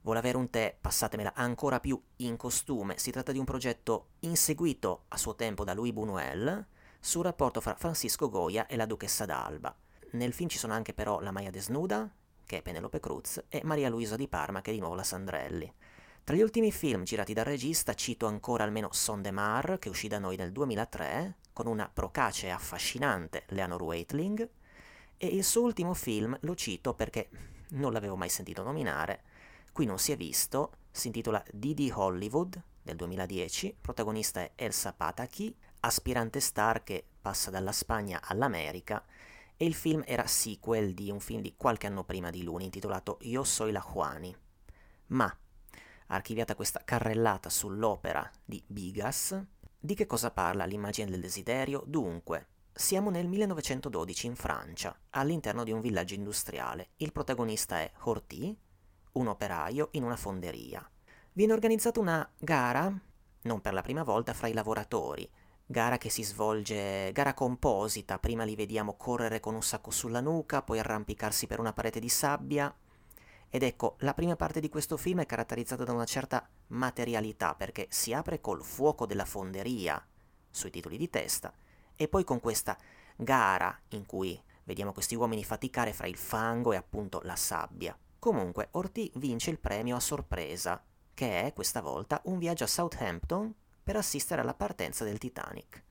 Vola 0.01 0.19
Verunt 0.19 0.55
è, 0.57 0.75
passatemela, 0.79 1.33
ancora 1.33 1.79
più 1.79 1.99
in 2.17 2.35
costume. 2.35 2.97
Si 2.97 3.11
tratta 3.11 3.31
di 3.31 3.39
un 3.39 3.45
progetto 3.45 4.09
inseguito 4.19 5.05
a 5.07 5.17
suo 5.17 5.35
tempo 5.35 5.63
da 5.63 5.73
Louis 5.73 5.93
Buñuel, 5.93 6.65
sul 7.05 7.23
rapporto 7.23 7.61
fra 7.61 7.75
Francisco 7.75 8.29
Goya 8.29 8.65
e 8.65 8.75
la 8.75 8.87
duchessa 8.87 9.25
d'Alba. 9.25 9.73
Nel 10.13 10.33
film 10.33 10.49
ci 10.49 10.57
sono 10.57 10.73
anche 10.73 10.91
però 10.91 11.19
la 11.19 11.29
Maya 11.29 11.51
Desnuda, 11.51 12.11
che 12.43 12.57
è 12.57 12.61
Penelope 12.63 12.99
Cruz, 12.99 13.43
e 13.47 13.61
Maria 13.63 13.89
Luisa 13.89 14.15
di 14.15 14.27
Parma, 14.27 14.61
che 14.61 14.71
è 14.71 14.73
di 14.73 14.79
nuovo 14.79 14.95
la 14.95 15.03
Sandrelli. 15.03 15.71
Tra 16.23 16.35
gli 16.35 16.41
ultimi 16.41 16.71
film 16.71 17.03
girati 17.03 17.33
dal 17.33 17.45
regista 17.45 17.93
cito 17.93 18.25
ancora 18.25 18.63
almeno 18.63 18.89
Son 18.91 19.21
de 19.21 19.29
Mar, 19.29 19.77
che 19.77 19.89
uscì 19.89 20.07
da 20.07 20.17
noi 20.17 20.35
nel 20.35 20.51
2003, 20.51 21.37
con 21.53 21.67
una 21.67 21.87
procace 21.87 22.47
e 22.47 22.49
affascinante 22.49 23.43
Leonor 23.49 23.83
Waitling, 23.83 24.49
e 25.15 25.27
il 25.27 25.43
suo 25.43 25.61
ultimo 25.61 25.93
film 25.93 26.35
lo 26.41 26.55
cito 26.55 26.95
perché 26.95 27.29
non 27.69 27.93
l'avevo 27.93 28.15
mai 28.15 28.29
sentito 28.29 28.63
nominare, 28.63 29.21
qui 29.71 29.85
non 29.85 29.99
si 29.99 30.11
è 30.11 30.17
visto, 30.17 30.71
si 30.89 31.05
intitola 31.05 31.43
Didi 31.51 31.91
Hollywood 31.93 32.59
del 32.81 32.95
2010, 32.95 33.77
protagonista 33.79 34.41
è 34.41 34.51
Elsa 34.55 34.91
Pataki, 34.91 35.55
aspirante 35.85 36.39
star 36.39 36.83
che 36.83 37.05
passa 37.21 37.49
dalla 37.49 37.71
Spagna 37.71 38.21
all'America 38.23 39.03
e 39.55 39.65
il 39.65 39.73
film 39.73 40.03
era 40.05 40.27
sequel 40.27 40.93
di 40.93 41.09
un 41.09 41.19
film 41.19 41.41
di 41.41 41.53
qualche 41.55 41.87
anno 41.87 42.03
prima 42.03 42.29
di 42.29 42.43
lui 42.43 42.63
intitolato 42.63 43.19
Io 43.21 43.43
soy 43.43 43.71
la 43.71 43.85
Juani. 43.93 44.35
Ma, 45.07 45.33
archiviata 46.07 46.55
questa 46.55 46.81
carrellata 46.83 47.49
sull'opera 47.49 48.29
di 48.43 48.61
Bigas, 48.65 49.41
di 49.79 49.93
che 49.93 50.07
cosa 50.07 50.31
parla 50.31 50.65
l'immagine 50.65 51.09
del 51.09 51.21
desiderio? 51.21 51.83
Dunque, 51.85 52.47
siamo 52.73 53.09
nel 53.09 53.27
1912 53.27 54.25
in 54.25 54.35
Francia, 54.35 54.97
all'interno 55.11 55.63
di 55.63 55.71
un 55.71 55.81
villaggio 55.81 56.15
industriale. 56.15 56.89
Il 56.97 57.11
protagonista 57.11 57.79
è 57.79 57.91
Horty, 57.99 58.57
un 59.13 59.27
operaio 59.27 59.89
in 59.91 60.03
una 60.03 60.17
fonderia. 60.17 60.87
Viene 61.31 61.53
organizzata 61.53 61.99
una 61.99 62.27
gara, 62.37 62.91
non 63.43 63.61
per 63.61 63.73
la 63.73 63.81
prima 63.81 64.03
volta, 64.03 64.33
fra 64.33 64.47
i 64.47 64.53
lavoratori, 64.53 65.29
gara 65.65 65.97
che 65.97 66.09
si 66.09 66.23
svolge, 66.23 67.11
gara 67.11 67.33
composita, 67.33 68.19
prima 68.19 68.43
li 68.43 68.55
vediamo 68.55 68.95
correre 68.95 69.39
con 69.39 69.55
un 69.55 69.63
sacco 69.63 69.91
sulla 69.91 70.21
nuca, 70.21 70.61
poi 70.61 70.79
arrampicarsi 70.79 71.47
per 71.47 71.59
una 71.59 71.73
parete 71.73 71.99
di 71.99 72.09
sabbia. 72.09 72.73
Ed 73.49 73.63
ecco, 73.63 73.95
la 73.99 74.13
prima 74.13 74.35
parte 74.35 74.59
di 74.59 74.69
questo 74.69 74.97
film 74.97 75.21
è 75.21 75.25
caratterizzata 75.25 75.83
da 75.83 75.93
una 75.93 76.05
certa 76.05 76.47
materialità, 76.67 77.55
perché 77.55 77.87
si 77.89 78.13
apre 78.13 78.41
col 78.41 78.63
fuoco 78.63 79.05
della 79.05 79.25
fonderia 79.25 80.03
sui 80.49 80.69
titoli 80.69 80.97
di 80.97 81.09
testa, 81.09 81.53
e 81.95 82.07
poi 82.07 82.23
con 82.23 82.39
questa 82.39 82.77
gara 83.15 83.77
in 83.89 84.05
cui 84.05 84.39
vediamo 84.65 84.91
questi 84.91 85.15
uomini 85.15 85.43
faticare 85.43 85.93
fra 85.93 86.07
il 86.07 86.17
fango 86.17 86.73
e 86.73 86.75
appunto 86.75 87.21
la 87.23 87.35
sabbia. 87.35 87.97
Comunque, 88.19 88.69
Orti 88.71 89.11
vince 89.15 89.51
il 89.51 89.59
premio 89.59 89.95
a 89.95 89.99
sorpresa, 89.99 90.83
che 91.13 91.43
è 91.43 91.53
questa 91.53 91.81
volta 91.81 92.21
un 92.25 92.39
viaggio 92.39 92.65
a 92.65 92.67
Southampton 92.67 93.53
per 93.85 93.97
assistere 93.97 94.41
alla 94.41 94.55
partenza 94.55 95.03
del 95.03 95.19
Titanic. 95.19 95.83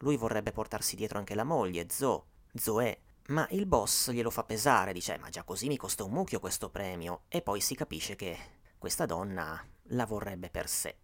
Lui 0.00 0.18
vorrebbe 0.18 0.52
portarsi 0.52 0.96
dietro 0.96 1.16
anche 1.16 1.34
la 1.34 1.44
moglie, 1.44 1.86
Zoe, 1.88 2.22
Zoe, 2.52 3.00
ma 3.28 3.48
il 3.52 3.64
boss 3.64 4.10
glielo 4.10 4.28
fa 4.28 4.44
pesare, 4.44 4.92
dice 4.92 5.16
ma 5.16 5.30
già 5.30 5.44
così 5.44 5.66
mi 5.66 5.78
costa 5.78 6.04
un 6.04 6.10
mucchio 6.10 6.40
questo 6.40 6.68
premio, 6.68 7.22
e 7.28 7.40
poi 7.40 7.62
si 7.62 7.74
capisce 7.74 8.16
che 8.16 8.36
questa 8.76 9.06
donna 9.06 9.66
la 9.84 10.04
vorrebbe 10.04 10.50
per 10.50 10.68
sé. 10.68 10.98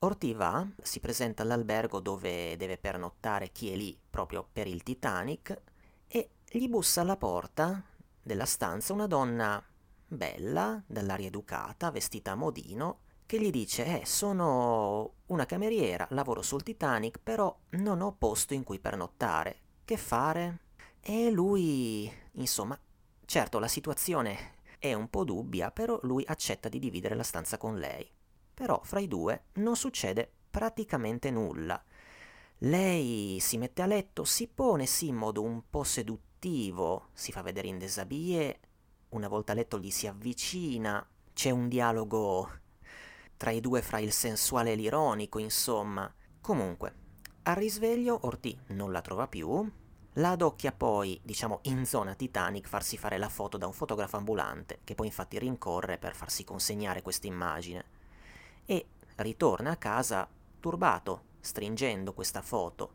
Orti 0.00 0.34
va, 0.34 0.68
si 0.82 1.00
presenta 1.00 1.42
all'albergo 1.42 2.00
dove 2.00 2.58
deve 2.58 2.76
pernottare 2.76 3.48
chi 3.50 3.72
è 3.72 3.74
lì 3.74 3.98
proprio 4.10 4.46
per 4.52 4.66
il 4.66 4.82
Titanic 4.82 5.62
e 6.08 6.28
gli 6.46 6.68
bussa 6.68 7.00
alla 7.00 7.16
porta 7.16 7.82
della 8.22 8.44
stanza 8.44 8.92
una 8.92 9.06
donna 9.06 9.64
bella, 10.06 10.82
dall'aria 10.86 11.28
educata, 11.28 11.90
vestita 11.90 12.32
a 12.32 12.34
modino, 12.34 12.98
che 13.26 13.40
gli 13.40 13.50
dice, 13.50 14.00
eh, 14.00 14.06
sono 14.06 15.14
una 15.26 15.46
cameriera, 15.46 16.06
lavoro 16.10 16.42
sul 16.42 16.62
Titanic, 16.62 17.18
però 17.22 17.54
non 17.70 18.00
ho 18.00 18.14
posto 18.16 18.54
in 18.54 18.62
cui 18.62 18.78
pernottare. 18.78 19.58
Che 19.84 19.96
fare? 19.96 20.60
E 21.00 21.30
lui, 21.30 22.10
insomma, 22.32 22.78
certo 23.24 23.58
la 23.58 23.68
situazione 23.68 24.54
è 24.78 24.94
un 24.94 25.10
po' 25.10 25.24
dubbia, 25.24 25.72
però 25.72 25.98
lui 26.02 26.24
accetta 26.26 26.68
di 26.68 26.78
dividere 26.78 27.16
la 27.16 27.24
stanza 27.24 27.58
con 27.58 27.78
lei. 27.78 28.08
Però 28.54 28.80
fra 28.84 29.00
i 29.00 29.08
due 29.08 29.46
non 29.54 29.76
succede 29.76 30.30
praticamente 30.48 31.30
nulla. 31.30 31.82
Lei 32.58 33.38
si 33.40 33.58
mette 33.58 33.82
a 33.82 33.86
letto, 33.86 34.24
si 34.24 34.46
pone 34.46 34.86
sì 34.86 35.08
in 35.08 35.16
modo 35.16 35.42
un 35.42 35.62
po' 35.68 35.82
seduttivo, 35.82 37.08
si 37.12 37.32
fa 37.32 37.42
vedere 37.42 37.66
in 37.66 37.78
desabie, 37.78 38.60
una 39.10 39.28
volta 39.28 39.52
a 39.52 39.54
letto 39.56 39.78
gli 39.78 39.90
si 39.90 40.06
avvicina, 40.06 41.06
c'è 41.34 41.50
un 41.50 41.68
dialogo 41.68 42.64
tra 43.36 43.50
i 43.50 43.60
due 43.60 43.82
fra 43.82 43.98
il 43.98 44.12
sensuale 44.12 44.72
e 44.72 44.74
l'ironico, 44.76 45.38
insomma. 45.38 46.12
Comunque, 46.40 46.94
al 47.42 47.56
risveglio 47.56 48.18
Orti 48.22 48.58
non 48.68 48.92
la 48.92 49.00
trova 49.00 49.28
più, 49.28 49.70
la 50.14 50.30
adocchia 50.30 50.72
poi, 50.72 51.20
diciamo, 51.22 51.58
in 51.62 51.84
zona 51.84 52.14
Titanic 52.14 52.66
farsi 52.68 52.96
fare 52.96 53.18
la 53.18 53.28
foto 53.28 53.58
da 53.58 53.66
un 53.66 53.72
fotografo 53.72 54.16
ambulante, 54.16 54.80
che 54.82 54.94
poi 54.94 55.06
infatti 55.06 55.38
rincorre 55.38 55.98
per 55.98 56.14
farsi 56.14 56.42
consegnare 56.42 57.02
questa 57.02 57.26
immagine. 57.26 57.84
E 58.64 58.86
ritorna 59.16 59.72
a 59.72 59.76
casa 59.76 60.26
turbato, 60.58 61.24
stringendo 61.40 62.14
questa 62.14 62.40
foto. 62.40 62.94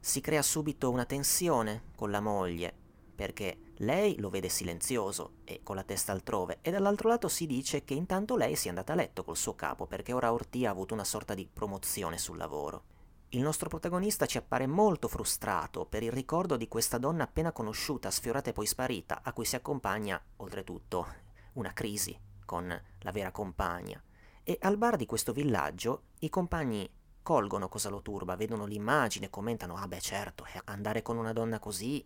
Si 0.00 0.20
crea 0.20 0.42
subito 0.42 0.90
una 0.90 1.04
tensione 1.04 1.82
con 1.94 2.10
la 2.10 2.20
moglie, 2.20 2.74
perché 3.16 3.72
lei 3.78 4.16
lo 4.20 4.30
vede 4.30 4.48
silenzioso 4.48 5.38
e 5.42 5.62
con 5.64 5.74
la 5.74 5.82
testa 5.82 6.12
altrove, 6.12 6.58
e 6.60 6.70
dall'altro 6.70 7.08
lato 7.08 7.26
si 7.26 7.46
dice 7.46 7.82
che 7.82 7.94
intanto 7.94 8.36
lei 8.36 8.54
sia 8.54 8.70
andata 8.70 8.92
a 8.92 8.96
letto 8.96 9.24
col 9.24 9.36
suo 9.36 9.56
capo, 9.56 9.86
perché 9.86 10.12
ora 10.12 10.32
Orti 10.32 10.64
ha 10.64 10.70
avuto 10.70 10.94
una 10.94 11.02
sorta 11.02 11.34
di 11.34 11.48
promozione 11.52 12.18
sul 12.18 12.36
lavoro. 12.36 12.84
Il 13.30 13.42
nostro 13.42 13.68
protagonista 13.68 14.26
ci 14.26 14.38
appare 14.38 14.68
molto 14.68 15.08
frustrato 15.08 15.84
per 15.84 16.04
il 16.04 16.12
ricordo 16.12 16.56
di 16.56 16.68
questa 16.68 16.98
donna 16.98 17.24
appena 17.24 17.50
conosciuta, 17.50 18.10
sfiorata 18.10 18.50
e 18.50 18.52
poi 18.52 18.66
sparita, 18.66 19.22
a 19.24 19.32
cui 19.32 19.44
si 19.44 19.56
accompagna, 19.56 20.22
oltretutto, 20.36 21.06
una 21.54 21.72
crisi 21.72 22.16
con 22.44 22.68
la 23.00 23.10
vera 23.10 23.32
compagna. 23.32 24.00
E 24.44 24.58
al 24.60 24.76
bar 24.76 24.94
di 24.94 25.06
questo 25.06 25.32
villaggio 25.32 26.02
i 26.20 26.28
compagni 26.28 26.88
colgono 27.20 27.68
cosa 27.68 27.88
lo 27.88 28.02
turba, 28.02 28.36
vedono 28.36 28.64
l'immagine, 28.64 29.28
commentano, 29.28 29.74
ah 29.74 29.88
beh 29.88 30.00
certo, 30.00 30.44
eh, 30.44 30.60
andare 30.66 31.02
con 31.02 31.16
una 31.16 31.32
donna 31.32 31.58
così, 31.58 32.02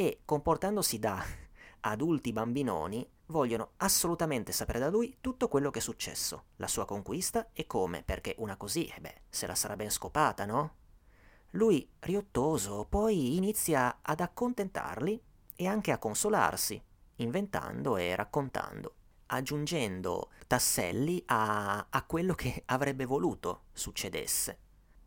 e 0.00 0.22
comportandosi 0.24 0.98
da 0.98 1.22
adulti 1.80 2.32
bambinoni, 2.32 3.06
vogliono 3.26 3.72
assolutamente 3.76 4.50
sapere 4.50 4.78
da 4.78 4.88
lui 4.88 5.18
tutto 5.20 5.46
quello 5.46 5.68
che 5.70 5.80
è 5.80 5.82
successo, 5.82 6.44
la 6.56 6.68
sua 6.68 6.86
conquista 6.86 7.50
e 7.52 7.66
come, 7.66 8.02
perché 8.02 8.34
una 8.38 8.56
così, 8.56 8.86
eh 8.86 8.98
beh, 8.98 9.22
se 9.28 9.46
la 9.46 9.54
sarà 9.54 9.76
ben 9.76 9.90
scopata, 9.90 10.46
no? 10.46 10.76
Lui, 11.50 11.86
riottoso, 11.98 12.86
poi 12.88 13.36
inizia 13.36 13.98
ad 14.00 14.20
accontentarli 14.20 15.22
e 15.54 15.66
anche 15.66 15.92
a 15.92 15.98
consolarsi, 15.98 16.82
inventando 17.16 17.98
e 17.98 18.16
raccontando 18.16 18.94
aggiungendo 19.32 20.30
tasselli 20.48 21.22
a, 21.26 21.86
a 21.88 22.02
quello 22.04 22.34
che 22.34 22.62
avrebbe 22.66 23.04
voluto 23.04 23.66
succedesse. 23.72 24.58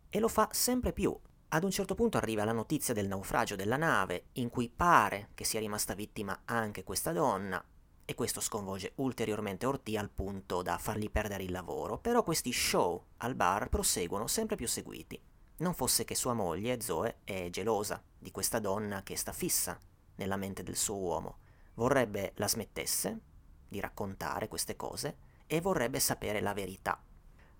E 0.07 0.19
lo 0.19 0.29
fa 0.29 0.47
sempre 0.51 0.93
più. 0.93 1.19
Ad 1.53 1.63
un 1.63 1.69
certo 1.69 1.93
punto 1.93 2.17
arriva 2.17 2.45
la 2.45 2.51
notizia 2.51 2.95
del 2.95 3.07
naufragio 3.07 3.55
della 3.55 3.77
nave, 3.77 4.29
in 4.33 4.49
cui 4.49 4.71
pare 4.75 5.29
che 5.35 5.43
sia 5.43 5.59
rimasta 5.59 5.93
vittima 5.93 6.41
anche 6.45 6.83
questa 6.83 7.11
donna, 7.11 7.63
e 8.05 8.15
questo 8.15 8.41
sconvolge 8.41 8.93
ulteriormente 8.95 9.67
Orti 9.67 9.95
al 9.95 10.09
punto 10.09 10.63
da 10.63 10.79
fargli 10.79 11.11
perdere 11.11 11.43
il 11.43 11.51
lavoro, 11.51 11.99
però 11.99 12.23
questi 12.23 12.51
show 12.51 13.03
al 13.17 13.35
bar 13.35 13.69
proseguono 13.69 14.25
sempre 14.25 14.55
più 14.55 14.67
seguiti. 14.67 15.21
Non 15.57 15.75
fosse 15.75 16.05
che 16.05 16.15
sua 16.15 16.33
moglie, 16.33 16.81
Zoe, 16.81 17.17
è 17.23 17.51
gelosa 17.51 18.01
di 18.17 18.31
questa 18.31 18.57
donna 18.57 19.03
che 19.03 19.15
sta 19.15 19.31
fissa 19.31 19.79
nella 20.15 20.37
mente 20.37 20.63
del 20.63 20.75
suo 20.75 20.95
uomo. 20.95 21.37
Vorrebbe 21.75 22.31
la 22.37 22.47
smettesse, 22.47 23.19
di 23.67 23.79
raccontare 23.79 24.47
queste 24.47 24.75
cose 24.75 25.17
e 25.45 25.61
vorrebbe 25.61 25.99
sapere 25.99 26.41
la 26.41 26.53
verità. 26.53 26.99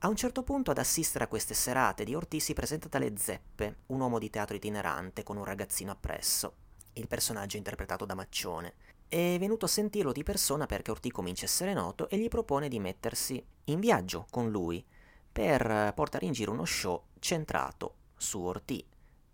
A 0.04 0.10
un 0.10 0.18
certo 0.18 0.44
punto 0.44 0.70
ad 0.70 0.80
assistere 0.80 1.24
a 1.24 1.28
queste 1.30 1.54
serate 1.54 2.04
di 2.04 2.14
Ortiz 2.14 2.44
si 2.44 2.54
presenta 2.54 2.90
tale 2.90 3.16
Zeppe, 3.16 3.84
un 3.86 4.02
uomo 4.02 4.20
di 4.20 4.30
teatro 4.30 4.54
itinerante 4.54 5.24
con 5.24 5.38
un 5.38 5.46
ragazzino 5.46 5.94
appresso. 5.94 6.56
Il 6.96 7.08
personaggio 7.08 7.56
interpretato 7.56 8.04
da 8.04 8.14
Maccione. 8.14 8.74
È 9.08 9.38
venuto 9.40 9.64
a 9.64 9.70
sentirlo 9.70 10.12
di 10.12 10.24
persona 10.24 10.66
perché 10.66 10.92
Orti 10.92 11.10
comincia 11.10 11.44
a 11.44 11.48
essere 11.48 11.74
noto 11.74 12.10
e 12.10 12.18
gli 12.18 12.28
propone 12.28 12.68
di 12.68 12.82
mettersi 12.82 13.42
in 13.66 13.80
viaggio 13.80 14.28
con 14.30 14.52
lui 14.52 14.86
per 15.32 15.94
portare 15.96 16.26
in 16.26 16.34
giro 16.34 16.52
uno 16.52 16.66
show 16.66 17.06
centrato 17.20 17.96
su 18.18 18.42
Orti. 18.42 18.86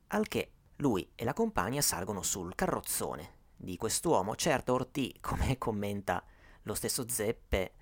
Al 0.09 0.27
che 0.27 0.51
lui 0.75 1.09
e 1.15 1.23
la 1.23 1.33
compagna 1.33 1.81
salgono 1.81 2.21
sul 2.21 2.53
carrozzone 2.53 3.37
di 3.55 3.75
quest'uomo. 3.75 4.35
Certo, 4.35 4.73
Orti, 4.73 5.17
come 5.19 5.57
commenta 5.57 6.23
lo 6.61 6.75
stesso 6.75 7.09
Zeppe 7.09 7.73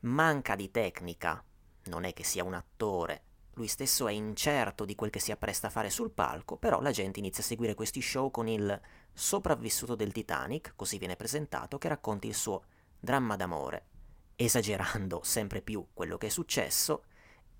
manca 0.00 0.56
di 0.56 0.72
tecnica, 0.72 1.40
non 1.84 2.04
è 2.04 2.12
che 2.12 2.24
sia 2.24 2.44
un 2.44 2.54
attore, 2.54 3.22
lui 3.56 3.66
stesso 3.66 4.08
è 4.08 4.12
incerto 4.12 4.86
di 4.86 4.94
quel 4.94 5.10
che 5.10 5.20
si 5.20 5.30
appresta 5.30 5.66
a 5.66 5.70
fare 5.70 5.90
sul 5.90 6.10
palco, 6.10 6.56
però 6.56 6.80
la 6.80 6.90
gente 6.90 7.18
inizia 7.18 7.42
a 7.42 7.46
seguire 7.46 7.74
questi 7.74 8.00
show 8.00 8.30
con 8.30 8.48
il 8.48 8.80
sopravvissuto 9.12 9.94
del 9.94 10.10
Titanic, 10.10 10.72
così 10.74 10.96
viene 10.96 11.16
presentato, 11.16 11.76
che 11.76 11.88
racconti 11.88 12.28
il 12.28 12.34
suo 12.34 12.64
dramma 12.98 13.36
d'amore, 13.36 13.86
esagerando 14.36 15.20
sempre 15.22 15.60
più 15.60 15.86
quello 15.92 16.16
che 16.16 16.28
è 16.28 16.30
successo, 16.30 17.04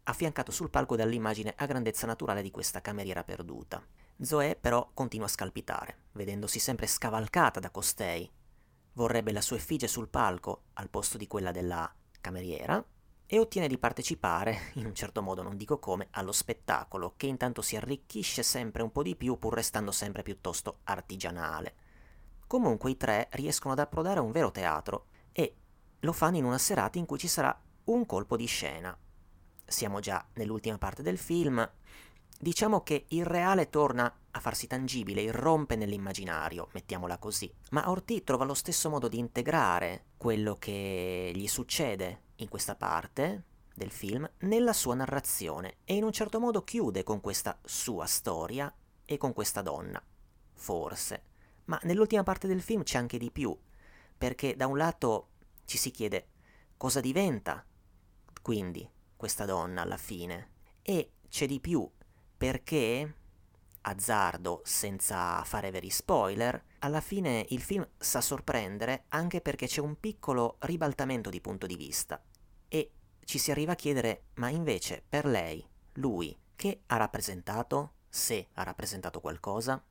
affiancato 0.04 0.50
sul 0.50 0.70
palco 0.70 0.96
dall'immagine 0.96 1.52
a 1.54 1.66
grandezza 1.66 2.06
naturale 2.06 2.40
di 2.40 2.50
questa 2.50 2.80
cameriera 2.80 3.22
perduta. 3.22 3.84
Zoe 4.18 4.56
però 4.56 4.92
continua 4.94 5.26
a 5.26 5.30
scalpitare, 5.30 6.04
vedendosi 6.12 6.58
sempre 6.58 6.86
scavalcata 6.86 7.60
da 7.60 7.70
costei, 7.70 8.30
vorrebbe 8.94 9.32
la 9.32 9.42
sua 9.42 9.56
effigie 9.56 9.88
sul 9.88 10.08
palco 10.08 10.64
al 10.74 10.88
posto 10.88 11.18
di 11.18 11.26
quella 11.26 11.50
della 11.50 11.92
cameriera 12.20 12.82
e 13.32 13.38
ottiene 13.38 13.66
di 13.66 13.78
partecipare, 13.78 14.72
in 14.76 14.84
un 14.84 14.94
certo 14.94 15.22
modo 15.22 15.40
non 15.40 15.56
dico 15.56 15.78
come, 15.78 16.08
allo 16.10 16.32
spettacolo, 16.32 17.14
che 17.16 17.24
intanto 17.24 17.62
si 17.62 17.76
arricchisce 17.76 18.42
sempre 18.42 18.82
un 18.82 18.92
po' 18.92 19.02
di 19.02 19.16
più 19.16 19.38
pur 19.38 19.54
restando 19.54 19.90
sempre 19.90 20.22
piuttosto 20.22 20.80
artigianale. 20.84 21.74
Comunque 22.46 22.90
i 22.90 22.98
tre 22.98 23.28
riescono 23.30 23.72
ad 23.72 23.78
approdare 23.78 24.18
a 24.18 24.22
un 24.22 24.32
vero 24.32 24.50
teatro 24.50 25.06
e 25.32 25.54
lo 26.00 26.12
fanno 26.12 26.36
in 26.36 26.44
una 26.44 26.58
serata 26.58 26.98
in 26.98 27.06
cui 27.06 27.16
ci 27.16 27.26
sarà 27.26 27.58
un 27.84 28.04
colpo 28.04 28.36
di 28.36 28.44
scena. 28.44 28.94
Siamo 29.64 30.00
già 30.00 30.22
nell'ultima 30.34 30.76
parte 30.76 31.00
del 31.00 31.16
film, 31.16 31.66
Diciamo 32.38 32.82
che 32.82 33.04
il 33.10 33.24
reale 33.24 33.70
torna 33.70 34.12
a 34.32 34.40
farsi 34.40 34.66
tangibile, 34.66 35.20
irrompe 35.20 35.76
nell'immaginario, 35.76 36.70
mettiamola 36.72 37.16
così. 37.18 37.48
Ma 37.70 37.88
Orti 37.88 38.24
trova 38.24 38.44
lo 38.44 38.54
stesso 38.54 38.90
modo 38.90 39.06
di 39.06 39.18
integrare 39.18 40.06
quello 40.16 40.56
che 40.58 41.30
gli 41.32 41.46
succede 41.46 42.21
in 42.42 42.48
questa 42.48 42.74
parte 42.74 43.44
del 43.74 43.90
film 43.90 44.28
nella 44.40 44.72
sua 44.72 44.94
narrazione 44.94 45.78
e 45.84 45.94
in 45.94 46.04
un 46.04 46.12
certo 46.12 46.38
modo 46.40 46.62
chiude 46.62 47.02
con 47.02 47.20
questa 47.20 47.58
sua 47.64 48.06
storia 48.06 48.72
e 49.04 49.16
con 49.16 49.32
questa 49.32 49.62
donna. 49.62 50.02
Forse. 50.52 51.22
Ma 51.64 51.78
nell'ultima 51.84 52.22
parte 52.22 52.46
del 52.46 52.60
film 52.60 52.82
c'è 52.82 52.98
anche 52.98 53.18
di 53.18 53.30
più, 53.30 53.56
perché 54.16 54.56
da 54.56 54.66
un 54.66 54.76
lato 54.76 55.28
ci 55.64 55.78
si 55.78 55.90
chiede 55.90 56.28
cosa 56.76 57.00
diventa 57.00 57.64
quindi 58.42 58.88
questa 59.16 59.44
donna 59.44 59.82
alla 59.82 59.96
fine 59.96 60.50
e 60.82 61.12
c'è 61.28 61.46
di 61.46 61.60
più 61.60 61.88
perché, 62.36 63.14
azzardo 63.82 64.62
senza 64.64 65.42
fare 65.44 65.70
veri 65.70 65.90
spoiler, 65.90 66.60
alla 66.80 67.00
fine 67.00 67.46
il 67.50 67.60
film 67.60 67.86
sa 67.96 68.20
sorprendere 68.20 69.04
anche 69.08 69.40
perché 69.40 69.66
c'è 69.66 69.80
un 69.80 69.98
piccolo 69.98 70.56
ribaltamento 70.60 71.30
di 71.30 71.40
punto 71.40 71.66
di 71.66 71.76
vista 71.76 72.20
ci 73.24 73.38
si 73.38 73.50
arriva 73.50 73.72
a 73.72 73.76
chiedere 73.76 74.24
ma 74.34 74.48
invece 74.48 75.02
per 75.08 75.24
lei, 75.24 75.64
lui, 75.94 76.36
che 76.56 76.82
ha 76.86 76.96
rappresentato? 76.96 77.94
Se 78.08 78.48
ha 78.52 78.62
rappresentato 78.62 79.20
qualcosa? 79.20 79.82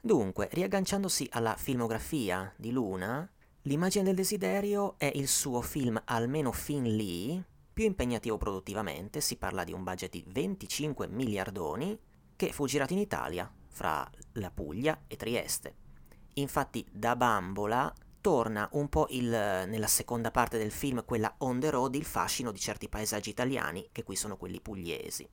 Dunque, 0.00 0.48
riagganciandosi 0.52 1.28
alla 1.32 1.56
filmografia 1.56 2.52
di 2.56 2.70
Luna, 2.70 3.30
L'immagine 3.62 4.04
del 4.04 4.14
desiderio 4.14 4.94
è 4.96 5.10
il 5.14 5.28
suo 5.28 5.60
film 5.60 6.00
almeno 6.06 6.52
fin 6.52 6.84
lì 6.84 7.44
più 7.70 7.84
impegnativo 7.84 8.38
produttivamente, 8.38 9.20
si 9.20 9.36
parla 9.36 9.62
di 9.62 9.72
un 9.72 9.84
budget 9.84 10.10
di 10.10 10.24
25 10.26 11.06
miliardoni, 11.06 11.96
che 12.34 12.50
fu 12.50 12.66
girato 12.66 12.92
in 12.92 12.98
Italia, 12.98 13.48
fra 13.68 14.10
la 14.32 14.50
Puglia 14.50 15.02
e 15.06 15.16
Trieste. 15.16 15.76
Infatti 16.34 16.84
da 16.90 17.14
bambola 17.14 17.92
torna 18.20 18.68
un 18.72 18.88
po' 18.88 19.06
il, 19.10 19.28
nella 19.28 19.86
seconda 19.86 20.30
parte 20.30 20.58
del 20.58 20.70
film, 20.70 21.04
quella 21.04 21.34
on 21.38 21.60
the 21.60 21.70
road, 21.70 21.94
il 21.94 22.04
fascino 22.04 22.52
di 22.52 22.58
certi 22.58 22.88
paesaggi 22.88 23.30
italiani, 23.30 23.88
che 23.92 24.02
qui 24.02 24.16
sono 24.16 24.36
quelli 24.36 24.60
pugliesi. 24.60 25.28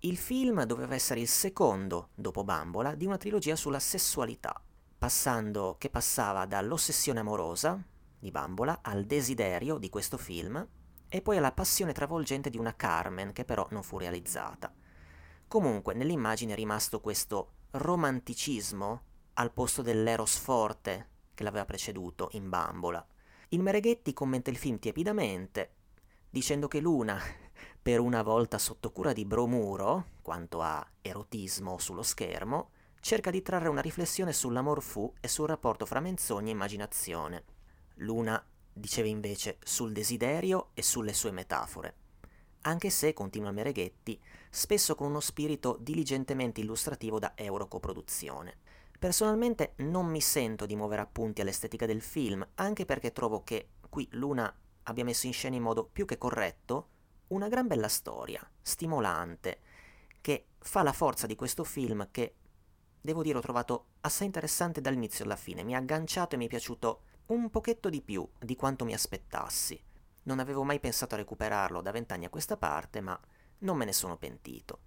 Il 0.00 0.16
film 0.16 0.64
doveva 0.64 0.94
essere 0.94 1.20
il 1.20 1.28
secondo, 1.28 2.08
dopo 2.14 2.42
Bambola, 2.42 2.94
di 2.94 3.04
una 3.04 3.18
trilogia 3.18 3.54
sulla 3.56 3.78
sessualità, 3.78 4.62
passando, 4.96 5.76
che 5.78 5.90
passava 5.90 6.46
dall'ossessione 6.46 7.20
amorosa 7.20 7.82
di 8.18 8.30
Bambola 8.30 8.78
al 8.82 9.04
desiderio 9.04 9.78
di 9.78 9.88
questo 9.88 10.16
film 10.16 10.66
e 11.08 11.22
poi 11.22 11.36
alla 11.36 11.52
passione 11.52 11.92
travolgente 11.92 12.50
di 12.50 12.56
una 12.56 12.76
Carmen 12.76 13.32
che 13.32 13.44
però 13.44 13.66
non 13.70 13.82
fu 13.82 13.98
realizzata. 13.98 14.72
Comunque 15.48 15.94
nell'immagine 15.94 16.52
è 16.52 16.56
rimasto 16.56 17.00
questo 17.00 17.54
romanticismo 17.72 19.02
al 19.34 19.52
posto 19.52 19.82
dell'eros 19.82 20.36
forte 20.36 21.08
che 21.40 21.46
l'aveva 21.46 21.64
preceduto 21.64 22.28
in 22.32 22.50
bambola. 22.50 23.04
Il 23.48 23.62
Mereghetti 23.62 24.12
commenta 24.12 24.50
il 24.50 24.58
film 24.58 24.78
tiepidamente, 24.78 25.70
dicendo 26.28 26.68
che 26.68 26.80
Luna, 26.80 27.18
per 27.80 27.98
una 27.98 28.22
volta 28.22 28.58
sotto 28.58 28.92
cura 28.92 29.14
di 29.14 29.24
Bromuro, 29.24 30.08
quanto 30.20 30.60
a 30.60 30.86
erotismo 31.00 31.78
sullo 31.78 32.02
schermo, 32.02 32.72
cerca 33.00 33.30
di 33.30 33.40
trarre 33.40 33.70
una 33.70 33.80
riflessione 33.80 34.34
sull'amor 34.34 34.82
fu 34.82 35.10
e 35.18 35.28
sul 35.28 35.48
rapporto 35.48 35.86
fra 35.86 36.00
menzogna 36.00 36.48
e 36.48 36.52
immaginazione. 36.52 37.44
Luna 37.94 38.44
diceva 38.70 39.08
invece 39.08 39.56
sul 39.64 39.92
desiderio 39.92 40.68
e 40.74 40.82
sulle 40.82 41.14
sue 41.14 41.30
metafore. 41.30 41.94
Anche 42.62 42.90
se, 42.90 43.14
continua 43.14 43.50
Mereghetti, 43.50 44.20
spesso 44.50 44.94
con 44.94 45.08
uno 45.08 45.20
spirito 45.20 45.78
diligentemente 45.80 46.60
illustrativo 46.60 47.18
da 47.18 47.32
Eurocoproduzione. 47.34 48.58
Personalmente 49.00 49.72
non 49.76 50.08
mi 50.08 50.20
sento 50.20 50.66
di 50.66 50.76
muovere 50.76 51.00
appunti 51.00 51.40
all'estetica 51.40 51.86
del 51.86 52.02
film, 52.02 52.46
anche 52.56 52.84
perché 52.84 53.12
trovo 53.12 53.42
che 53.42 53.70
qui 53.88 54.06
Luna 54.10 54.54
abbia 54.82 55.04
messo 55.04 55.26
in 55.26 55.32
scena 55.32 55.56
in 55.56 55.62
modo 55.62 55.86
più 55.86 56.04
che 56.04 56.18
corretto 56.18 56.88
una 57.28 57.48
gran 57.48 57.66
bella 57.66 57.88
storia, 57.88 58.46
stimolante, 58.60 59.60
che 60.20 60.48
fa 60.58 60.82
la 60.82 60.92
forza 60.92 61.26
di 61.26 61.34
questo 61.34 61.64
film 61.64 62.08
che, 62.10 62.34
devo 63.00 63.22
dire, 63.22 63.38
ho 63.38 63.40
trovato 63.40 63.86
assai 64.02 64.26
interessante 64.26 64.82
dall'inizio 64.82 65.24
alla 65.24 65.36
fine, 65.36 65.64
mi 65.64 65.74
ha 65.74 65.78
agganciato 65.78 66.34
e 66.34 66.38
mi 66.38 66.44
è 66.44 66.48
piaciuto 66.48 67.04
un 67.28 67.48
pochetto 67.48 67.88
di 67.88 68.02
più 68.02 68.28
di 68.38 68.54
quanto 68.54 68.84
mi 68.84 68.92
aspettassi. 68.92 69.82
Non 70.24 70.40
avevo 70.40 70.62
mai 70.62 70.78
pensato 70.78 71.14
a 71.14 71.18
recuperarlo 71.18 71.80
da 71.80 71.90
vent'anni 71.90 72.26
a 72.26 72.30
questa 72.30 72.58
parte, 72.58 73.00
ma 73.00 73.18
non 73.60 73.78
me 73.78 73.86
ne 73.86 73.94
sono 73.94 74.18
pentito. 74.18 74.80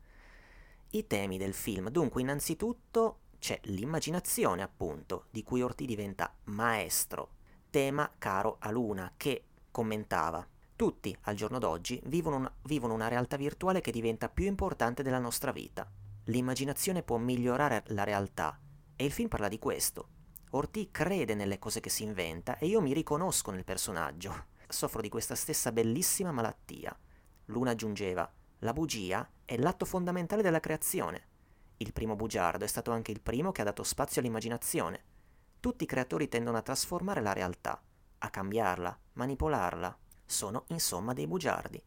I 0.91 1.07
temi 1.07 1.39
del 1.39 1.55
film, 1.55 1.89
dunque, 1.89 2.21
innanzitutto 2.21 3.21
c'è 3.43 3.59
l'immaginazione, 3.63 4.61
appunto, 4.61 5.25
di 5.29 5.43
cui 5.43 5.61
Orti 5.61 5.85
diventa 5.85 6.33
maestro, 6.45 7.31
tema 7.69 8.09
caro 8.17 8.55
a 8.59 8.71
Luna, 8.71 9.11
che 9.17 9.43
commentava. 9.69 10.47
Tutti, 10.77 11.13
al 11.23 11.35
giorno 11.35 11.59
d'oggi, 11.59 12.01
vivono 12.05 12.37
una, 12.37 12.53
vivono 12.61 12.93
una 12.93 13.09
realtà 13.09 13.35
virtuale 13.35 13.81
che 13.81 13.91
diventa 13.91 14.29
più 14.29 14.45
importante 14.45 15.03
della 15.03 15.19
nostra 15.19 15.51
vita. 15.51 15.85
L'immaginazione 16.27 17.03
può 17.03 17.17
migliorare 17.17 17.83
la 17.87 18.05
realtà, 18.05 18.57
e 18.95 19.03
il 19.03 19.11
film 19.11 19.27
parla 19.27 19.49
di 19.49 19.59
questo. 19.59 20.07
Orti 20.51 20.87
crede 20.89 21.35
nelle 21.35 21.59
cose 21.59 21.81
che 21.81 21.89
si 21.89 22.03
inventa 22.03 22.57
e 22.57 22.67
io 22.67 22.79
mi 22.79 22.93
riconosco 22.93 23.51
nel 23.51 23.65
personaggio. 23.65 24.45
Soffro 24.69 25.01
di 25.01 25.09
questa 25.09 25.35
stessa 25.35 25.73
bellissima 25.73 26.31
malattia. 26.31 26.97
Luna 27.47 27.71
aggiungeva, 27.71 28.31
la 28.59 28.71
bugia 28.71 29.29
è 29.43 29.57
l'atto 29.57 29.83
fondamentale 29.83 30.41
della 30.41 30.61
creazione. 30.61 31.31
Il 31.77 31.93
primo 31.93 32.15
bugiardo 32.15 32.63
è 32.63 32.67
stato 32.67 32.91
anche 32.91 33.11
il 33.11 33.21
primo 33.21 33.51
che 33.51 33.61
ha 33.61 33.65
dato 33.65 33.83
spazio 33.83 34.21
all'immaginazione. 34.21 35.03
Tutti 35.59 35.83
i 35.83 35.87
creatori 35.87 36.27
tendono 36.27 36.57
a 36.57 36.61
trasformare 36.61 37.21
la 37.21 37.33
realtà, 37.33 37.81
a 38.19 38.29
cambiarla, 38.29 38.97
manipolarla. 39.13 39.97
Sono 40.25 40.65
insomma 40.67 41.13
dei 41.13 41.27
bugiardi. 41.27 41.81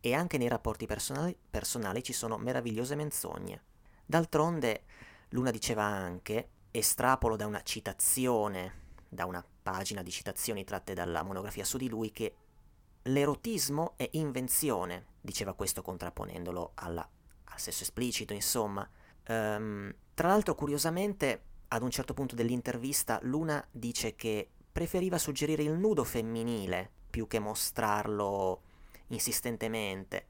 E 0.00 0.14
anche 0.14 0.38
nei 0.38 0.48
rapporti 0.48 0.86
personali, 0.86 1.36
personali 1.50 2.02
ci 2.02 2.12
sono 2.12 2.36
meravigliose 2.36 2.94
menzogne. 2.94 3.62
D'altronde, 4.04 4.84
Luna 5.30 5.50
diceva 5.50 5.84
anche, 5.84 6.50
estrapolo 6.70 7.36
da 7.36 7.46
una 7.46 7.62
citazione, 7.62 8.82
da 9.08 9.26
una 9.26 9.44
pagina 9.62 10.02
di 10.02 10.10
citazioni 10.10 10.64
tratte 10.64 10.92
dalla 10.92 11.22
monografia 11.22 11.64
su 11.64 11.78
di 11.78 11.88
lui, 11.88 12.10
che 12.10 12.34
l'erotismo 13.02 13.94
è 13.96 14.08
invenzione, 14.12 15.06
diceva 15.20 15.54
questo 15.54 15.82
contrapponendolo 15.82 16.72
alla, 16.74 17.08
al 17.44 17.60
sesso 17.60 17.82
esplicito, 17.82 18.32
insomma. 18.32 18.88
Um, 19.28 19.94
tra 20.14 20.28
l'altro, 20.28 20.54
curiosamente, 20.54 21.42
ad 21.68 21.82
un 21.82 21.90
certo 21.90 22.14
punto 22.14 22.34
dell'intervista, 22.34 23.18
Luna 23.22 23.66
dice 23.70 24.14
che 24.14 24.48
preferiva 24.70 25.18
suggerire 25.18 25.62
il 25.62 25.72
nudo 25.72 26.04
femminile 26.04 26.90
più 27.10 27.26
che 27.26 27.38
mostrarlo 27.38 28.62
insistentemente. 29.08 30.26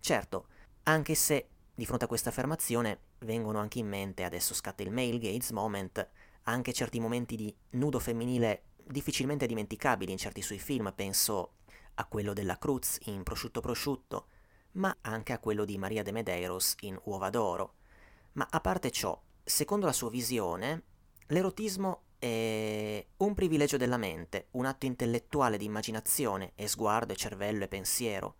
Certo, 0.00 0.46
anche 0.84 1.14
se 1.14 1.48
di 1.74 1.86
fronte 1.86 2.04
a 2.04 2.08
questa 2.08 2.30
affermazione 2.30 2.98
vengono 3.20 3.58
anche 3.58 3.78
in 3.78 3.88
mente, 3.88 4.24
adesso 4.24 4.54
scatta 4.54 4.82
il 4.82 4.90
male 4.90 5.18
gaze 5.18 5.52
moment, 5.52 6.08
anche 6.42 6.72
certi 6.72 6.98
momenti 6.98 7.36
di 7.36 7.54
nudo 7.70 7.98
femminile 7.98 8.62
difficilmente 8.84 9.46
dimenticabili 9.46 10.10
in 10.10 10.18
certi 10.18 10.42
suoi 10.42 10.58
film, 10.58 10.92
penso 10.94 11.52
a 11.94 12.04
quello 12.06 12.32
della 12.32 12.58
Cruz 12.58 12.98
in 13.04 13.22
Prosciutto 13.22 13.60
Prosciutto, 13.60 14.26
ma 14.72 14.96
anche 15.02 15.32
a 15.32 15.38
quello 15.38 15.64
di 15.64 15.78
Maria 15.78 16.02
de 16.02 16.12
Medeiros 16.12 16.74
in 16.80 16.98
Uova 17.04 17.30
d'Oro. 17.30 17.74
Ma 18.32 18.46
a 18.50 18.60
parte 18.60 18.90
ciò, 18.90 19.20
secondo 19.42 19.86
la 19.86 19.92
sua 19.92 20.10
visione, 20.10 20.82
l'erotismo 21.28 22.02
è 22.18 23.04
un 23.18 23.34
privilegio 23.34 23.76
della 23.76 23.96
mente, 23.96 24.48
un 24.52 24.66
atto 24.66 24.86
intellettuale 24.86 25.56
di 25.56 25.64
immaginazione 25.64 26.52
e 26.54 26.66
sguardo 26.66 27.12
e 27.12 27.16
cervello 27.16 27.64
e 27.64 27.68
pensiero. 27.68 28.36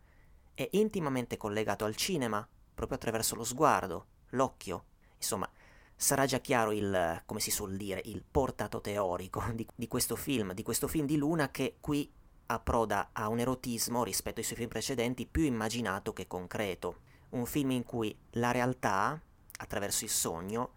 È 0.52 0.68
intimamente 0.72 1.36
collegato 1.36 1.84
al 1.84 1.94
cinema, 1.94 2.46
proprio 2.74 2.96
attraverso 2.96 3.36
lo 3.36 3.44
sguardo, 3.44 4.06
l'occhio. 4.30 4.84
Insomma, 5.16 5.48
sarà 5.94 6.26
già 6.26 6.38
chiaro 6.38 6.72
il, 6.72 7.22
come 7.24 7.40
si 7.40 7.50
suol 7.50 7.76
dire, 7.76 8.02
il 8.04 8.22
portato 8.28 8.80
teorico 8.80 9.42
di, 9.54 9.66
di 9.74 9.88
questo 9.88 10.16
film, 10.16 10.52
di 10.52 10.62
questo 10.62 10.88
film 10.88 11.06
di 11.06 11.16
Luna 11.16 11.50
che 11.50 11.76
qui 11.80 12.10
approda 12.46 13.10
a 13.12 13.28
un 13.28 13.38
erotismo 13.40 14.04
rispetto 14.04 14.38
ai 14.38 14.44
suoi 14.44 14.58
film 14.58 14.70
precedenti 14.70 15.26
più 15.26 15.42
immaginato 15.42 16.12
che 16.12 16.26
concreto. 16.26 17.00
Un 17.30 17.46
film 17.46 17.72
in 17.72 17.84
cui 17.84 18.16
la 18.32 18.50
realtà 18.52 19.20
attraverso 19.58 20.04
il 20.04 20.10
sogno, 20.10 20.72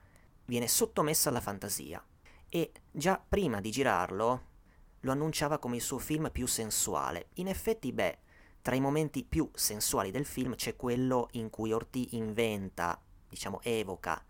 viene 0.45 0.67
sottomessa 0.67 1.29
alla 1.29 1.41
fantasia. 1.41 2.03
E 2.47 2.71
già 2.91 3.23
prima 3.25 3.61
di 3.61 3.71
girarlo 3.71 4.49
lo 5.01 5.11
annunciava 5.11 5.57
come 5.57 5.77
il 5.77 5.81
suo 5.81 5.97
film 5.97 6.29
più 6.31 6.45
sensuale. 6.45 7.29
In 7.35 7.47
effetti, 7.47 7.91
beh, 7.91 8.19
tra 8.61 8.75
i 8.75 8.79
momenti 8.79 9.23
più 9.23 9.49
sensuali 9.53 10.11
del 10.11 10.25
film 10.25 10.55
c'è 10.55 10.75
quello 10.75 11.29
in 11.31 11.49
cui 11.49 11.71
Orti 11.71 12.15
inventa, 12.15 13.01
diciamo, 13.27 13.61
evoca 13.63 14.23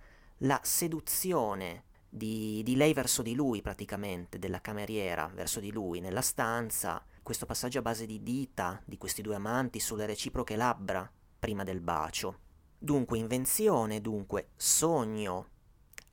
la 0.44 0.60
seduzione 0.64 1.84
di, 2.08 2.62
di, 2.64 2.76
lei 2.76 2.94
verso 2.94 3.22
di 3.22 3.36
lui 3.36 3.62
praticamente, 3.62 4.40
della 4.40 4.62
cameriera 4.62 5.30
verso 5.34 5.60
di 5.60 5.72
lui 5.72 6.00
nella 6.00 6.22
stanza, 6.22 7.04
questo 7.22 7.46
passaggio 7.46 7.80
a 7.80 7.84
base 7.84 8.06
di 8.06 8.24
dita 8.24 8.82
di 8.86 8.98
questi 8.98 9.22
due 9.22 9.36
amanti 9.36 9.80
sulle 9.80 10.06
reciproche 10.06 10.56
labbra 10.56 11.10
prima 11.40 11.64
del 11.64 11.82
bacio. 11.82 12.50
Dunque 12.84 13.20
invenzione, 13.20 14.02
dunque 14.02 14.48
sogno. 14.56 15.50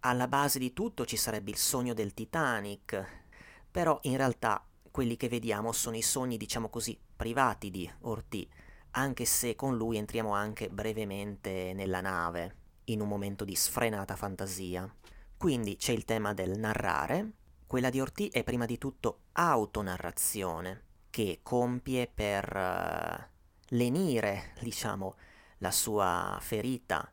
Alla 0.00 0.28
base 0.28 0.58
di 0.58 0.74
tutto 0.74 1.06
ci 1.06 1.16
sarebbe 1.16 1.48
il 1.48 1.56
sogno 1.56 1.94
del 1.94 2.12
Titanic, 2.12 3.22
però 3.70 3.98
in 4.02 4.18
realtà 4.18 4.62
quelli 4.90 5.16
che 5.16 5.30
vediamo 5.30 5.72
sono 5.72 5.96
i 5.96 6.02
sogni, 6.02 6.36
diciamo 6.36 6.68
così, 6.68 7.00
privati 7.16 7.70
di 7.70 7.90
Orti, 8.00 8.46
anche 8.90 9.24
se 9.24 9.56
con 9.56 9.78
lui 9.78 9.96
entriamo 9.96 10.34
anche 10.34 10.68
brevemente 10.68 11.72
nella 11.72 12.02
nave, 12.02 12.56
in 12.84 13.00
un 13.00 13.08
momento 13.08 13.46
di 13.46 13.56
sfrenata 13.56 14.14
fantasia. 14.14 14.94
Quindi 15.38 15.76
c'è 15.76 15.92
il 15.92 16.04
tema 16.04 16.34
del 16.34 16.58
narrare, 16.58 17.32
quella 17.66 17.88
di 17.88 17.98
Orti 17.98 18.28
è 18.28 18.44
prima 18.44 18.66
di 18.66 18.76
tutto 18.76 19.20
autonarrazione, 19.32 20.82
che 21.08 21.40
compie 21.42 22.10
per 22.12 22.54
uh, 22.54 23.24
lenire, 23.68 24.52
diciamo, 24.60 25.16
la 25.58 25.70
sua 25.70 26.38
ferita 26.40 27.12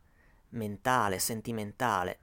mentale, 0.50 1.18
sentimentale. 1.18 2.20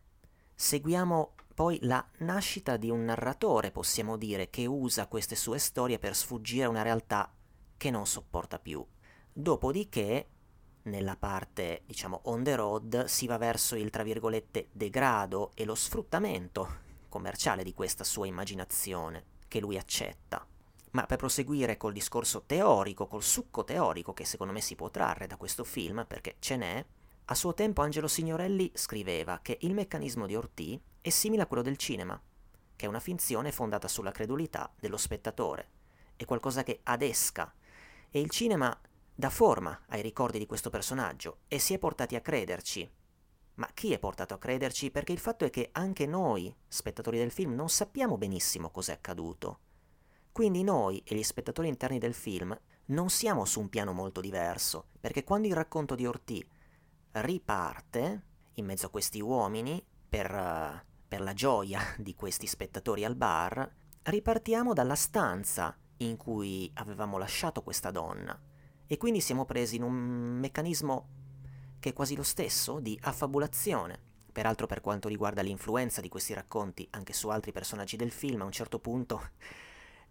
Seguiamo 0.55 1.36
poi 1.53 1.77
la 1.81 2.05
nascita 2.19 2.77
di 2.77 2.89
un 2.89 3.05
narratore, 3.05 3.71
possiamo 3.71 4.17
dire, 4.17 4.49
che 4.49 4.65
usa 4.65 5.07
queste 5.07 5.36
sue 5.36 5.59
storie 5.59 5.99
per 5.99 6.15
sfuggire 6.15 6.65
a 6.65 6.69
una 6.69 6.81
realtà 6.81 7.31
che 7.77 7.91
non 7.91 8.07
sopporta 8.07 8.59
più. 8.59 8.86
Dopodiché, 9.31 10.29
nella 10.83 11.15
parte, 11.15 11.83
diciamo, 11.86 12.21
on 12.25 12.43
the 12.43 12.55
road, 12.55 13.05
si 13.05 13.27
va 13.27 13.38
verso 13.38 13.75
il, 13.75 13.89
tra 13.89 14.03
virgolette, 14.03 14.69
degrado 14.71 15.51
e 15.55 15.65
lo 15.65 15.75
sfruttamento 15.75 16.81
commerciale 17.07 17.63
di 17.63 17.73
questa 17.73 18.03
sua 18.03 18.25
immaginazione, 18.25 19.25
che 19.47 19.59
lui 19.59 19.77
accetta. 19.77 20.47
Ma 20.93 21.06
per 21.06 21.17
proseguire 21.17 21.77
col 21.77 21.93
discorso 21.93 22.43
teorico, 22.45 23.08
col 23.08 23.23
succo 23.23 23.63
teorico 23.63 24.13
che 24.13 24.25
secondo 24.25 24.53
me 24.53 24.62
si 24.62 24.75
può 24.75 24.91
trarre 24.91 25.25
da 25.25 25.38
questo 25.38 25.63
film, 25.63 26.06
perché 26.08 26.36
ce 26.39 26.56
n'è, 26.56 26.86
a 27.25 27.36
suo 27.36 27.53
tempo 27.53 27.82
Angelo 27.82 28.08
Signorelli 28.08 28.71
scriveva 28.75 29.39
che 29.41 29.58
il 29.62 29.73
meccanismo 29.73 30.27
di 30.27 30.36
Orti 30.36 30.79
è 31.01 31.10
simile 31.10 31.43
a 31.43 31.45
quello 31.47 31.63
del 31.63 31.77
cinema, 31.77 32.21
che 32.75 32.86
è 32.86 32.89
una 32.89 32.99
finzione 32.99 33.51
fondata 33.51 33.88
sulla 33.88 34.12
credulità 34.12 34.71
dello 34.79 34.97
spettatore, 34.97 35.69
è 36.15 36.25
qualcosa 36.25 36.63
che 36.63 36.82
adesca, 36.84 37.51
e 38.12 38.19
il 38.19 38.29
cinema 38.29 38.77
dà 39.15 39.29
forma 39.31 39.85
ai 39.87 40.02
ricordi 40.02 40.37
di 40.37 40.46
questo 40.46 40.69
personaggio 40.69 41.39
e 41.48 41.58
si 41.58 41.73
è 41.73 41.79
portati 41.79 42.15
a 42.15 42.21
crederci. 42.21 42.91
Ma 43.56 43.67
chi 43.73 43.94
è 43.94 44.00
portato 44.00 44.35
a 44.35 44.39
crederci? 44.39 44.91
Perché 44.91 45.12
il 45.12 45.19
fatto 45.19 45.46
è 45.46 45.50
che 45.50 45.69
anche 45.71 46.06
noi, 46.06 46.56
spettatori 46.67 47.17
del 47.17 47.31
film, 47.31 47.54
non 47.54 47.69
sappiamo 47.69 48.17
benissimo 48.17 48.69
cos'è 48.69 48.94
accaduto. 48.94 49.60
Quindi 50.34 50.63
noi 50.63 51.00
e 51.06 51.13
gli 51.13 51.21
spettatori 51.21 51.67
interni 51.67 52.00
del 52.00 52.15
film 52.15 52.60
non 52.86 53.12
siamo 53.12 53.46
su 53.46 53.60
un 53.60 53.69
piano 53.69 53.94
molto 53.94 54.19
diverso, 54.19 54.88
perché 55.00 55.23
quando 55.23 55.48
il 55.48 55.54
racconto 55.54 55.94
di 55.94 56.08
Orti 56.08 56.44
riparte, 57.12 58.23
in 58.56 58.65
mezzo 58.65 58.88
a 58.88 58.90
questi 58.90 59.21
uomini, 59.21 59.86
per, 60.10 60.31
uh, 60.34 60.84
per 61.08 61.21
la 61.21 61.34
gioia 61.34 61.79
di 62.00 62.15
questi 62.15 62.48
spettatori 62.48 63.06
al 63.06 63.15
bar, 63.15 63.71
ripartiamo 64.02 64.73
dalla 64.73 64.96
stanza 64.96 65.77
in 65.98 66.17
cui 66.17 66.69
avevamo 66.73 67.19
lasciato 67.19 67.62
questa 67.62 67.92
donna 67.92 68.36
e 68.88 68.98
quindi 68.98 69.21
siamo 69.21 69.46
presi 69.46 69.75
in 69.75 69.84
un 69.84 69.94
meccanismo 69.94 71.10
che 71.77 71.90
è 71.90 71.94
quasi 71.94 72.15
lo 72.15 72.23
stesso 72.23 72.79
di 72.79 72.98
affabulazione. 73.04 74.00
Peraltro 74.31 74.65
per 74.65 74.81
quanto 74.81 75.08
riguarda 75.08 75.44
l'influenza 75.44 76.02
di 76.02 76.10
questi 76.10 76.34
racconti 76.34 76.88
anche 76.90 77.13
su 77.13 77.29
altri 77.29 77.52
personaggi 77.52 77.98
del 77.98 78.12
film, 78.12 78.42
a 78.42 78.46
un 78.46 78.52
certo 78.52 78.79
punto 78.79 79.29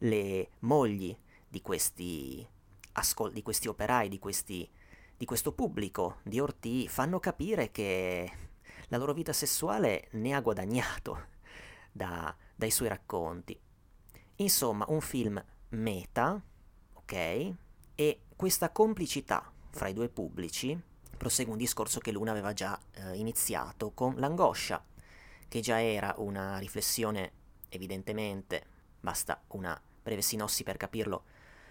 le 0.03 0.51
mogli 0.61 1.17
di 1.49 1.61
questi, 1.61 2.47
ascol- 2.93 3.33
di 3.33 3.43
questi 3.43 3.69
operai, 3.69 4.09
di, 4.09 4.19
questi, 4.19 4.69
di 5.17 5.25
questo 5.25 5.53
pubblico 5.53 6.19
di 6.23 6.41
Orti 6.41 6.89
fanno 6.89 7.21
capire 7.21 7.71
che 7.71 8.31
la 8.89 8.97
loro 8.97 9.13
vita 9.13 9.33
sessuale 9.33 10.09
ne 10.13 10.35
ha 10.35 10.41
guadagnato 10.41 11.27
da, 11.93 12.35
dai 12.55 12.71
suoi 12.71 12.89
racconti. 12.89 13.59
Insomma, 14.37 14.87
un 14.89 15.01
film 15.01 15.43
meta, 15.71 16.41
ok? 16.95 17.53
E 17.95 18.21
questa 18.35 18.71
complicità 18.71 19.51
fra 19.71 19.89
i 19.89 19.93
due 19.93 20.09
pubblici 20.09 20.79
prosegue 21.17 21.53
un 21.53 21.59
discorso 21.59 22.01
che 22.01 22.11
Luna 22.11 22.33
aveva 22.33 22.53
già 22.53 22.79
eh, 22.95 23.17
iniziato 23.17 23.93
con 23.93 24.17
l'angoscia, 24.17 24.85
che 25.47 25.61
già 25.61 25.81
era 25.81 26.15
una 26.17 26.59
riflessione 26.59 27.33
evidentemente, 27.69 28.67
basta 28.99 29.41
una 29.49 29.81
breve 30.03 30.23
sinossi 30.23 30.63
per 30.63 30.77
capirlo, 30.77 31.25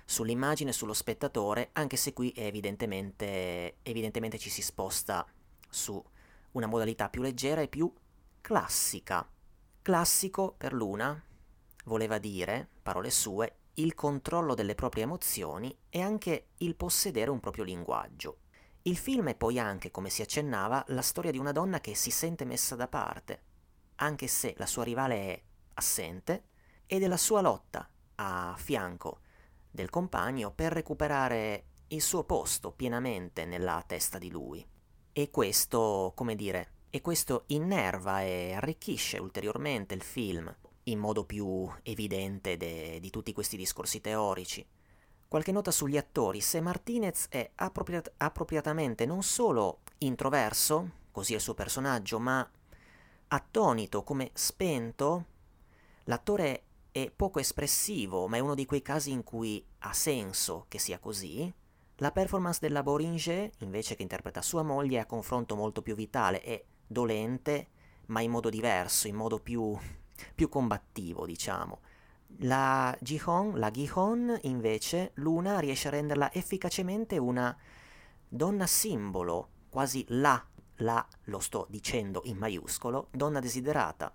sull'immagine, 0.05 0.71
sullo 0.71 0.93
spettatore, 0.93 1.69
anche 1.73 1.97
se 1.97 2.13
qui 2.13 2.33
evidentemente, 2.35 3.77
evidentemente 3.83 4.37
ci 4.37 4.49
si 4.49 4.61
sposta 4.61 5.25
su 5.69 6.03
una 6.51 6.67
modalità 6.67 7.09
più 7.09 7.21
leggera 7.21 7.61
e 7.61 7.67
più 7.67 7.91
classica. 8.41 9.27
Classico 9.81 10.53
per 10.57 10.73
Luna 10.73 11.21
voleva 11.85 12.17
dire, 12.17 12.67
parole 12.81 13.09
sue, 13.09 13.55
il 13.75 13.95
controllo 13.95 14.53
delle 14.53 14.75
proprie 14.75 15.03
emozioni 15.03 15.75
e 15.89 16.01
anche 16.01 16.49
il 16.57 16.75
possedere 16.75 17.31
un 17.31 17.39
proprio 17.39 17.63
linguaggio. 17.63 18.39
Il 18.83 18.97
film 18.97 19.29
è 19.29 19.35
poi 19.35 19.59
anche, 19.59 19.91
come 19.91 20.09
si 20.09 20.21
accennava, 20.21 20.83
la 20.87 21.01
storia 21.01 21.31
di 21.31 21.37
una 21.37 21.51
donna 21.51 21.79
che 21.79 21.95
si 21.95 22.11
sente 22.11 22.45
messa 22.45 22.75
da 22.75 22.87
parte, 22.87 23.43
anche 23.95 24.27
se 24.27 24.55
la 24.57 24.65
sua 24.65 24.83
rivale 24.83 25.15
è 25.15 25.41
assente, 25.75 26.43
e 26.85 26.99
della 26.99 27.17
sua 27.17 27.41
lotta 27.41 27.90
a 28.21 28.55
fianco 28.55 29.19
del 29.69 29.89
compagno 29.89 30.51
per 30.51 30.71
recuperare 30.71 31.65
il 31.87 32.01
suo 32.01 32.23
posto 32.23 32.71
pienamente 32.71 33.45
nella 33.45 33.83
testa 33.85 34.17
di 34.17 34.29
lui. 34.29 34.65
E 35.11 35.29
questo, 35.29 36.13
come 36.15 36.35
dire, 36.35 36.73
e 36.89 37.01
questo 37.01 37.43
innerva 37.47 38.21
e 38.21 38.53
arricchisce 38.53 39.17
ulteriormente 39.17 39.93
il 39.93 40.03
film 40.03 40.53
in 40.85 40.99
modo 40.99 41.25
più 41.25 41.69
evidente 41.83 42.57
de, 42.57 42.99
di 42.99 43.09
tutti 43.09 43.33
questi 43.33 43.57
discorsi 43.57 44.01
teorici. 44.01 44.65
Qualche 45.27 45.51
nota 45.51 45.71
sugli 45.71 45.97
attori. 45.97 46.41
Se 46.41 46.59
Martinez 46.59 47.27
è 47.29 47.49
appropriat- 47.55 48.13
appropriatamente 48.17 49.05
non 49.05 49.23
solo 49.23 49.79
introverso, 49.99 50.91
così 51.11 51.33
è 51.33 51.35
il 51.37 51.41
suo 51.41 51.53
personaggio, 51.53 52.19
ma 52.19 52.49
attonito, 53.27 54.03
come 54.03 54.31
spento, 54.33 55.25
l'attore 56.05 56.63
è 56.91 57.09
poco 57.09 57.39
espressivo, 57.39 58.27
ma 58.27 58.37
è 58.37 58.39
uno 58.39 58.55
di 58.55 58.65
quei 58.65 58.81
casi 58.81 59.11
in 59.11 59.23
cui 59.23 59.65
ha 59.79 59.93
senso 59.93 60.65
che 60.67 60.77
sia 60.77 60.99
così. 60.99 61.51
La 61.97 62.11
performance 62.11 62.59
della 62.61 62.83
Boringer, 62.83 63.49
invece 63.59 63.95
che 63.95 64.01
interpreta 64.01 64.41
sua 64.41 64.63
moglie, 64.63 64.97
è 64.97 65.01
a 65.01 65.05
confronto 65.05 65.55
molto 65.55 65.81
più 65.81 65.95
vitale 65.95 66.43
e 66.43 66.65
dolente, 66.85 67.67
ma 68.07 68.21
in 68.21 68.31
modo 68.31 68.49
diverso, 68.49 69.07
in 69.07 69.15
modo 69.15 69.39
più, 69.39 69.77
più 70.35 70.49
combattivo, 70.49 71.25
diciamo. 71.25 71.79
La 72.39 72.95
Gihon, 72.99 73.59
la 73.59 73.71
Gihon, 73.71 74.37
invece, 74.43 75.11
Luna 75.15 75.59
riesce 75.59 75.87
a 75.87 75.91
renderla 75.91 76.33
efficacemente 76.33 77.17
una 77.17 77.55
donna 78.27 78.65
simbolo, 78.65 79.49
quasi 79.69 80.03
la, 80.09 80.43
la, 80.77 81.05
lo 81.25 81.39
sto 81.39 81.67
dicendo 81.69 82.21
in 82.25 82.37
maiuscolo, 82.37 83.09
donna 83.11 83.39
desiderata, 83.39 84.13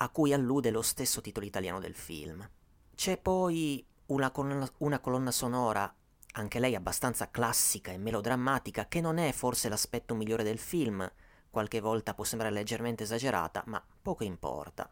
a 0.00 0.08
cui 0.10 0.32
allude 0.32 0.70
lo 0.70 0.82
stesso 0.82 1.20
titolo 1.20 1.46
italiano 1.46 1.80
del 1.80 1.94
film. 1.94 2.48
C'è 2.94 3.18
poi 3.18 3.84
una 4.06 4.30
colonna, 4.30 4.68
una 4.78 4.98
colonna 5.00 5.30
sonora, 5.30 5.92
anche 6.32 6.60
lei 6.60 6.74
abbastanza 6.74 7.30
classica 7.30 7.90
e 7.90 7.98
melodrammatica, 7.98 8.86
che 8.86 9.00
non 9.00 9.18
è 9.18 9.32
forse 9.32 9.68
l'aspetto 9.68 10.14
migliore 10.14 10.44
del 10.44 10.58
film, 10.58 11.10
qualche 11.50 11.80
volta 11.80 12.14
può 12.14 12.24
sembrare 12.24 12.54
leggermente 12.54 13.02
esagerata, 13.02 13.62
ma 13.66 13.82
poco 14.02 14.24
importa. 14.24 14.88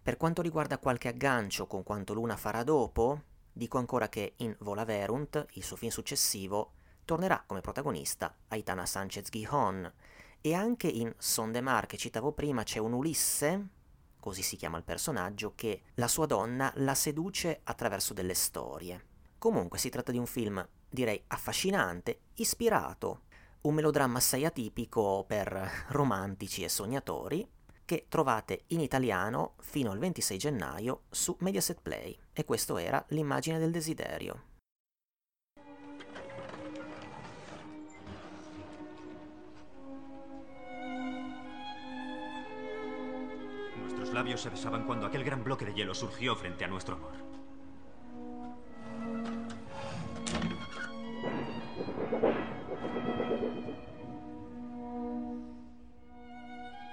Per 0.00 0.16
quanto 0.16 0.42
riguarda 0.42 0.78
qualche 0.78 1.08
aggancio 1.08 1.66
con 1.66 1.82
quanto 1.82 2.14
Luna 2.14 2.36
farà 2.36 2.62
dopo, 2.62 3.22
dico 3.52 3.78
ancora 3.78 4.08
che 4.08 4.34
in 4.36 4.54
Vola 4.60 4.84
Verunt, 4.84 5.46
il 5.52 5.64
suo 5.64 5.76
film 5.76 5.90
successivo, 5.90 6.72
tornerà 7.04 7.42
come 7.46 7.60
protagonista 7.60 8.34
Aitana 8.48 8.86
Sanchez 8.86 9.28
Gihon 9.30 9.92
e 10.40 10.54
anche 10.54 10.88
in 10.88 11.12
Sondemar 11.16 11.86
che 11.86 11.96
citavo 11.96 12.32
prima 12.32 12.62
c'è 12.62 12.78
un 12.78 12.92
Ulisse, 12.92 13.68
così 14.24 14.40
si 14.40 14.56
chiama 14.56 14.78
il 14.78 14.84
personaggio, 14.84 15.52
che 15.54 15.82
la 15.96 16.08
sua 16.08 16.24
donna 16.24 16.72
la 16.76 16.94
seduce 16.94 17.60
attraverso 17.64 18.14
delle 18.14 18.32
storie. 18.32 19.04
Comunque 19.36 19.78
si 19.78 19.90
tratta 19.90 20.12
di 20.12 20.16
un 20.16 20.24
film, 20.24 20.66
direi, 20.88 21.22
affascinante, 21.26 22.20
ispirato, 22.36 23.24
un 23.60 23.74
melodramma 23.74 24.16
assai 24.16 24.46
atipico 24.46 25.26
per 25.28 25.84
romantici 25.88 26.64
e 26.64 26.70
sognatori, 26.70 27.46
che 27.84 28.06
trovate 28.08 28.62
in 28.68 28.80
italiano 28.80 29.56
fino 29.60 29.90
al 29.90 29.98
26 29.98 30.38
gennaio 30.38 31.02
su 31.10 31.36
Mediaset 31.40 31.82
Play. 31.82 32.18
E 32.32 32.46
questo 32.46 32.78
era 32.78 33.04
l'immagine 33.08 33.58
del 33.58 33.72
desiderio. 33.72 34.53
Labios 44.14 44.40
se 44.40 44.48
besaban 44.48 44.84
cuando 44.84 45.06
aquel 45.06 45.24
gran 45.24 45.42
bloque 45.42 45.64
de 45.64 45.74
hielo 45.74 45.94
surgió 45.94 46.36
frente 46.36 46.64
a 46.64 46.68
nuestro 46.68 46.94
amor. 46.94 47.12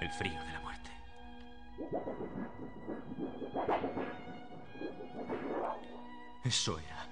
El 0.01 0.09
frío 0.11 0.43
de 0.43 0.51
la 0.51 0.59
muerte. 0.59 0.89
Eso 6.43 6.79
era. 6.79 7.07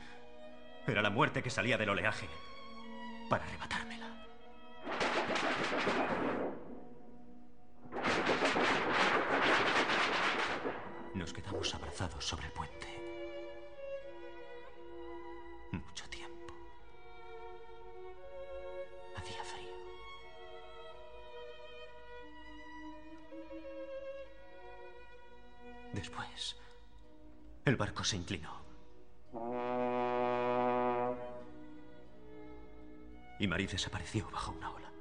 Era 0.88 1.01
la 1.03 1.12
muerte 1.12 1.43
que 1.43 1.51
salía 1.51 1.78
del 1.78 1.89
oleaje 1.89 2.28
para 3.30 3.45
arrebatármela. 3.45 3.89
Sobre 12.30 12.46
el 12.46 12.52
puente. 12.52 12.88
Mucho 15.72 16.08
tiempo. 16.10 16.54
Hacía 19.18 19.44
frío. 19.44 19.74
Después, 25.92 26.56
el 27.66 27.76
barco 27.76 28.04
se 28.04 28.18
inclinó. 28.18 28.62
Y 33.40 33.48
Marie 33.48 33.68
desapareció 33.68 34.30
bajo 34.30 34.52
una 34.52 34.70
ola. 34.70 34.92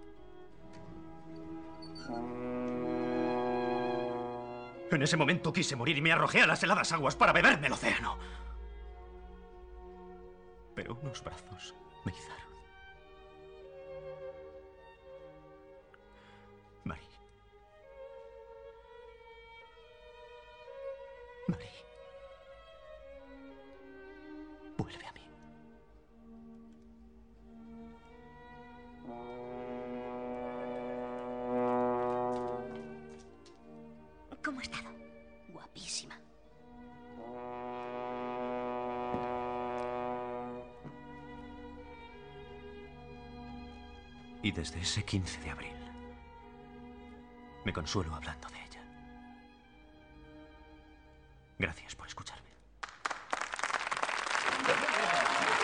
En 4.97 5.03
ese 5.03 5.17
momento 5.17 5.53
quise 5.53 5.77
morir 5.77 5.99
y 5.99 6.01
me 6.01 6.13
arrojé 6.13 6.43
a 6.43 6.47
las 6.47 6.63
heladas 6.63 6.93
aguas 6.93 7.15
para 7.15 7.33
beberme 7.33 7.67
el 7.67 7.73
océano. 7.73 8.19
Pero 10.75 10.99
unos 11.03 11.23
brazos 11.23 11.75
me 12.05 12.13
izaron. 12.13 12.48
desde 44.59 44.81
ese 44.81 45.05
15 45.05 45.41
de 45.41 45.51
abril. 45.51 45.77
Me 47.65 47.73
consuelo 47.73 48.13
hablando 48.13 48.49
de 48.49 48.57
ella. 48.57 48.83
Gracias 51.57 51.95
por 51.95 52.09
escucharme. 52.09 52.49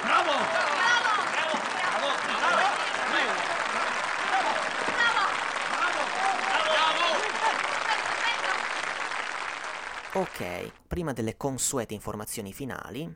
¡Bravo! 0.04 0.30
¡Bravo! 0.30 0.78
¡Bravo! 1.84 2.08
¡Bravo! 6.70 7.02
Ok, 10.22 10.72
prima 10.86 11.12
delle 11.12 11.36
consuete 11.36 11.94
informazioni 11.94 12.52
finali, 12.52 13.12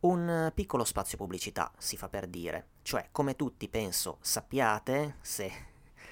un 0.00 0.52
piccolo 0.54 0.84
spazio 0.84 1.18
pubblicità, 1.18 1.72
si 1.76 1.96
fa 1.96 2.08
per 2.08 2.28
dire 2.28 2.68
cioè 2.88 3.10
come 3.12 3.36
tutti 3.36 3.68
penso 3.68 4.16
sappiate, 4.22 5.16
se 5.20 5.52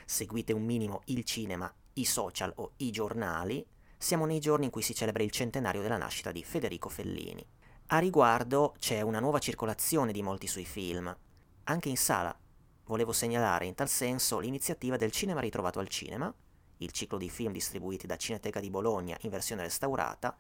seguite 0.05 0.53
un 0.53 0.63
minimo 0.63 1.01
il 1.07 1.25
cinema, 1.25 1.75
i 1.95 2.05
social 2.05 2.53
o 2.57 2.73
i 2.77 2.91
giornali, 2.91 3.67
siamo 3.97 4.27
nei 4.27 4.41
giorni 4.41 4.67
in 4.67 4.71
cui 4.71 4.83
si 4.83 4.95
celebra 4.95 5.23
il 5.23 5.31
centenario 5.31 5.81
della 5.81 5.97
nascita 5.97 6.33
di 6.33 6.45
Federico 6.45 6.91
Fellini. 6.91 7.43
A 7.87 7.99
riguardo 7.99 8.75
c'è 8.79 9.01
una 9.01 9.21
nuova 9.21 9.39
circolazione 9.39 10.13
di 10.13 10.23
molti 10.23 10.47
suoi 10.47 10.67
film, 10.67 11.17
anche 11.65 11.89
in 11.89 11.97
sala. 11.97 12.39
Volevo 12.85 13.15
segnalare 13.15 13.65
in 13.65 13.75
tal 13.75 13.89
senso 13.89 14.39
l'iniziativa 14.39 14.99
del 14.99 15.13
Cinema 15.13 15.41
Ritrovato 15.41 15.79
al 15.79 15.89
Cinema, 15.89 16.31
il 16.77 16.91
ciclo 16.91 17.17
di 17.17 17.31
film 17.31 17.53
distribuiti 17.53 18.07
da 18.07 18.19
Cineteca 18.19 18.61
di 18.61 18.69
Bologna 18.69 19.17
in 19.23 19.31
versione 19.31 19.63
restaurata, 19.63 20.37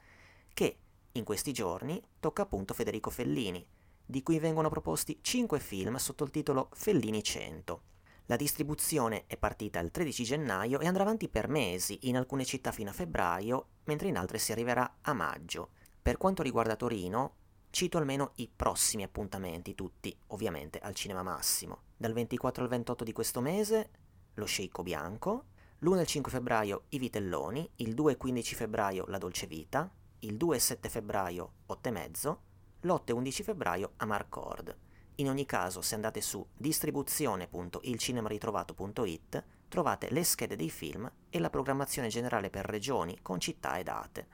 che 0.52 0.78
in 1.12 1.24
questi 1.24 1.52
giorni 1.52 1.98
tocca 2.20 2.42
appunto 2.42 2.74
Federico 2.74 3.08
Fellini, 3.08 3.66
di 4.06 4.22
cui 4.22 4.38
vengono 4.38 4.68
proposti 4.68 5.18
5 5.20 5.58
film 5.58 5.96
sotto 5.96 6.24
il 6.24 6.30
titolo 6.30 6.70
Fellini 6.72 7.22
100. 7.22 7.82
La 8.26 8.36
distribuzione 8.36 9.24
è 9.26 9.36
partita 9.36 9.78
il 9.80 9.90
13 9.90 10.24
gennaio 10.24 10.80
e 10.80 10.86
andrà 10.86 11.02
avanti 11.02 11.28
per 11.28 11.48
mesi, 11.48 11.98
in 12.02 12.16
alcune 12.16 12.44
città 12.44 12.72
fino 12.72 12.90
a 12.90 12.92
febbraio, 12.92 13.66
mentre 13.84 14.08
in 14.08 14.16
altre 14.16 14.38
si 14.38 14.52
arriverà 14.52 14.98
a 15.02 15.12
maggio. 15.12 15.70
Per 16.00 16.16
quanto 16.16 16.42
riguarda 16.42 16.76
Torino, 16.76 17.34
cito 17.70 17.98
almeno 17.98 18.32
i 18.36 18.48
prossimi 18.54 19.02
appuntamenti, 19.02 19.74
tutti 19.74 20.16
ovviamente 20.28 20.78
al 20.78 20.94
Cinema 20.94 21.22
Massimo. 21.22 21.82
Dal 21.96 22.12
24 22.12 22.62
al 22.62 22.68
28 22.68 23.04
di 23.04 23.12
questo 23.12 23.40
mese, 23.40 23.90
Lo 24.34 24.46
Sceicco 24.46 24.82
Bianco, 24.82 25.44
l'1 25.80 25.98
e 25.98 26.00
il 26.00 26.06
5 26.06 26.32
febbraio 26.32 26.84
I 26.88 26.98
Vitelloni, 26.98 27.70
il 27.76 27.94
2 27.94 28.12
e 28.12 28.16
15 28.16 28.54
febbraio 28.54 29.04
La 29.08 29.18
Dolce 29.18 29.46
Vita, 29.46 29.88
il 30.20 30.36
2 30.36 30.56
e 30.56 30.58
7 30.58 30.88
febbraio 30.88 31.52
8 31.66 31.88
e 31.88 31.92
mezzo, 31.92 32.40
l'8 32.80 33.02
e 33.06 33.12
11 33.12 33.42
febbraio 33.42 33.92
Amarcord. 33.96 34.76
In 35.16 35.28
ogni 35.28 35.44
caso, 35.46 35.80
se 35.80 35.94
andate 35.94 36.20
su 36.20 36.46
distribuzione.ilcinemaritrovato.it 36.56 39.44
trovate 39.68 40.10
le 40.10 40.24
schede 40.24 40.56
dei 40.56 40.70
film 40.70 41.10
e 41.30 41.38
la 41.38 41.50
programmazione 41.50 42.08
generale 42.08 42.50
per 42.50 42.66
regioni 42.66 43.18
con 43.22 43.40
città 43.40 43.76
e 43.76 43.82
date. 43.82 44.26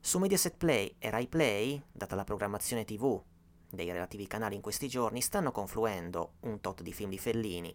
Su 0.00 0.18
Mediaset 0.18 0.56
Play 0.56 0.96
e 0.98 1.10
Rai 1.10 1.28
Play, 1.28 1.82
data 1.90 2.14
la 2.14 2.24
programmazione 2.24 2.84
TV 2.84 3.20
dei 3.70 3.90
relativi 3.90 4.26
canali 4.26 4.54
in 4.54 4.60
questi 4.60 4.88
giorni, 4.88 5.20
stanno 5.20 5.50
confluendo 5.50 6.34
un 6.40 6.60
tot 6.60 6.82
di 6.82 6.92
film 6.92 7.10
di 7.10 7.18
Fellini, 7.18 7.74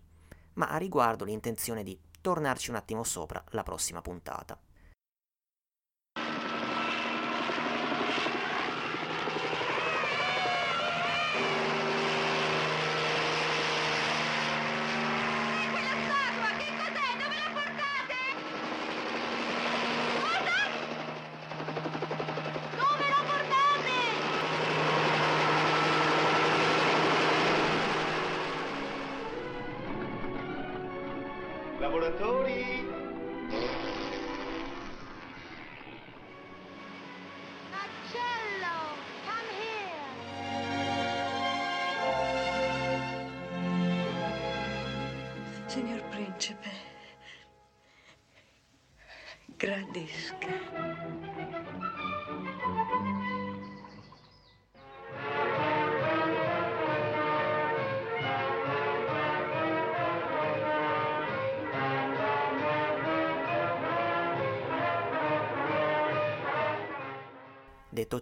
ma 0.54 0.70
a 0.70 0.78
riguardo 0.78 1.26
l'intenzione 1.26 1.84
di 1.84 2.00
tornarci 2.22 2.70
un 2.70 2.78
attimo 2.78 3.04
sopra 3.04 3.44
la 3.50 3.64
prossima 3.64 4.02
puntata. 4.02 4.58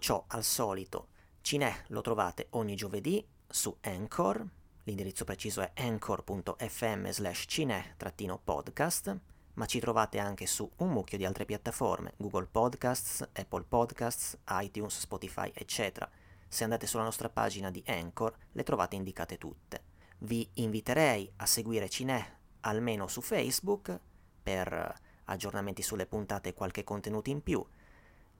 Ciò, 0.02 0.24
al 0.26 0.42
solito, 0.42 1.10
Cinè 1.42 1.84
lo 1.88 2.00
trovate 2.00 2.48
ogni 2.50 2.74
giovedì 2.74 3.24
su 3.46 3.74
Anchor, 3.82 4.44
l'indirizzo 4.82 5.24
preciso 5.24 5.60
è 5.60 5.70
anchor.fm 5.76 7.08
slash 7.08 7.44
cinè-podcast, 7.46 9.18
ma 9.54 9.66
ci 9.66 9.78
trovate 9.78 10.18
anche 10.18 10.46
su 10.46 10.68
un 10.78 10.90
mucchio 10.90 11.16
di 11.16 11.24
altre 11.24 11.44
piattaforme, 11.44 12.14
Google 12.16 12.46
Podcasts, 12.46 13.22
Apple 13.32 13.62
Podcasts, 13.62 14.36
iTunes, 14.48 14.98
Spotify, 14.98 15.52
eccetera. 15.54 16.10
Se 16.48 16.64
andate 16.64 16.88
sulla 16.88 17.04
nostra 17.04 17.28
pagina 17.28 17.70
di 17.70 17.80
Anchor, 17.86 18.36
le 18.50 18.62
trovate 18.64 18.96
indicate 18.96 19.38
tutte. 19.38 19.84
Vi 20.18 20.48
inviterei 20.54 21.30
a 21.36 21.46
seguire 21.46 21.88
Cinè 21.88 22.38
almeno 22.62 23.06
su 23.06 23.20
Facebook 23.20 23.96
per 24.42 25.00
aggiornamenti 25.26 25.82
sulle 25.82 26.06
puntate 26.06 26.48
e 26.48 26.54
qualche 26.54 26.82
contenuto 26.82 27.30
in 27.30 27.40
più. 27.40 27.64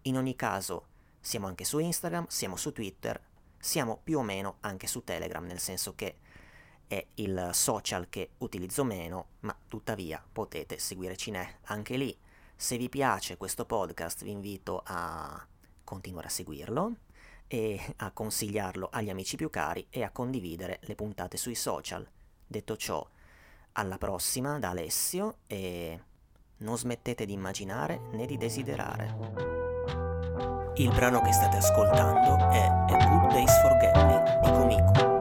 In 0.02 0.16
ogni 0.16 0.34
caso, 0.34 0.86
siamo 1.22 1.46
anche 1.46 1.64
su 1.64 1.78
Instagram, 1.78 2.26
siamo 2.26 2.56
su 2.56 2.72
Twitter, 2.72 3.18
siamo 3.58 4.00
più 4.02 4.18
o 4.18 4.22
meno 4.22 4.56
anche 4.60 4.88
su 4.88 5.04
Telegram, 5.04 5.44
nel 5.46 5.60
senso 5.60 5.94
che 5.94 6.16
è 6.88 7.06
il 7.14 7.50
social 7.52 8.08
che 8.10 8.30
utilizzo 8.38 8.84
meno, 8.84 9.28
ma 9.40 9.56
tuttavia 9.68 10.22
potete 10.30 10.78
seguire 10.78 11.16
Cinè 11.16 11.58
anche 11.66 11.96
lì. 11.96 12.14
Se 12.54 12.76
vi 12.76 12.88
piace 12.88 13.36
questo 13.36 13.64
podcast 13.64 14.24
vi 14.24 14.30
invito 14.30 14.82
a 14.84 15.46
continuare 15.84 16.26
a 16.26 16.30
seguirlo 16.30 16.96
e 17.46 17.94
a 17.96 18.10
consigliarlo 18.10 18.88
agli 18.90 19.10
amici 19.10 19.36
più 19.36 19.48
cari 19.48 19.86
e 19.90 20.02
a 20.02 20.10
condividere 20.10 20.80
le 20.82 20.94
puntate 20.94 21.36
sui 21.36 21.54
social. 21.54 22.06
Detto 22.46 22.76
ciò, 22.76 23.08
alla 23.72 23.96
prossima 23.96 24.58
da 24.58 24.70
Alessio 24.70 25.38
e 25.46 26.00
non 26.58 26.76
smettete 26.76 27.24
di 27.24 27.32
immaginare 27.32 28.00
né 28.12 28.26
di 28.26 28.36
desiderare. 28.36 29.61
Il 30.76 30.88
brano 30.88 31.20
che 31.20 31.32
state 31.32 31.58
ascoltando 31.58 32.48
è 32.50 32.62
A 32.64 33.06
Good 33.06 33.32
Days 33.32 33.60
for 33.60 33.76
Gambling 33.76 34.40
di 34.40 34.50
Comico. 34.50 35.11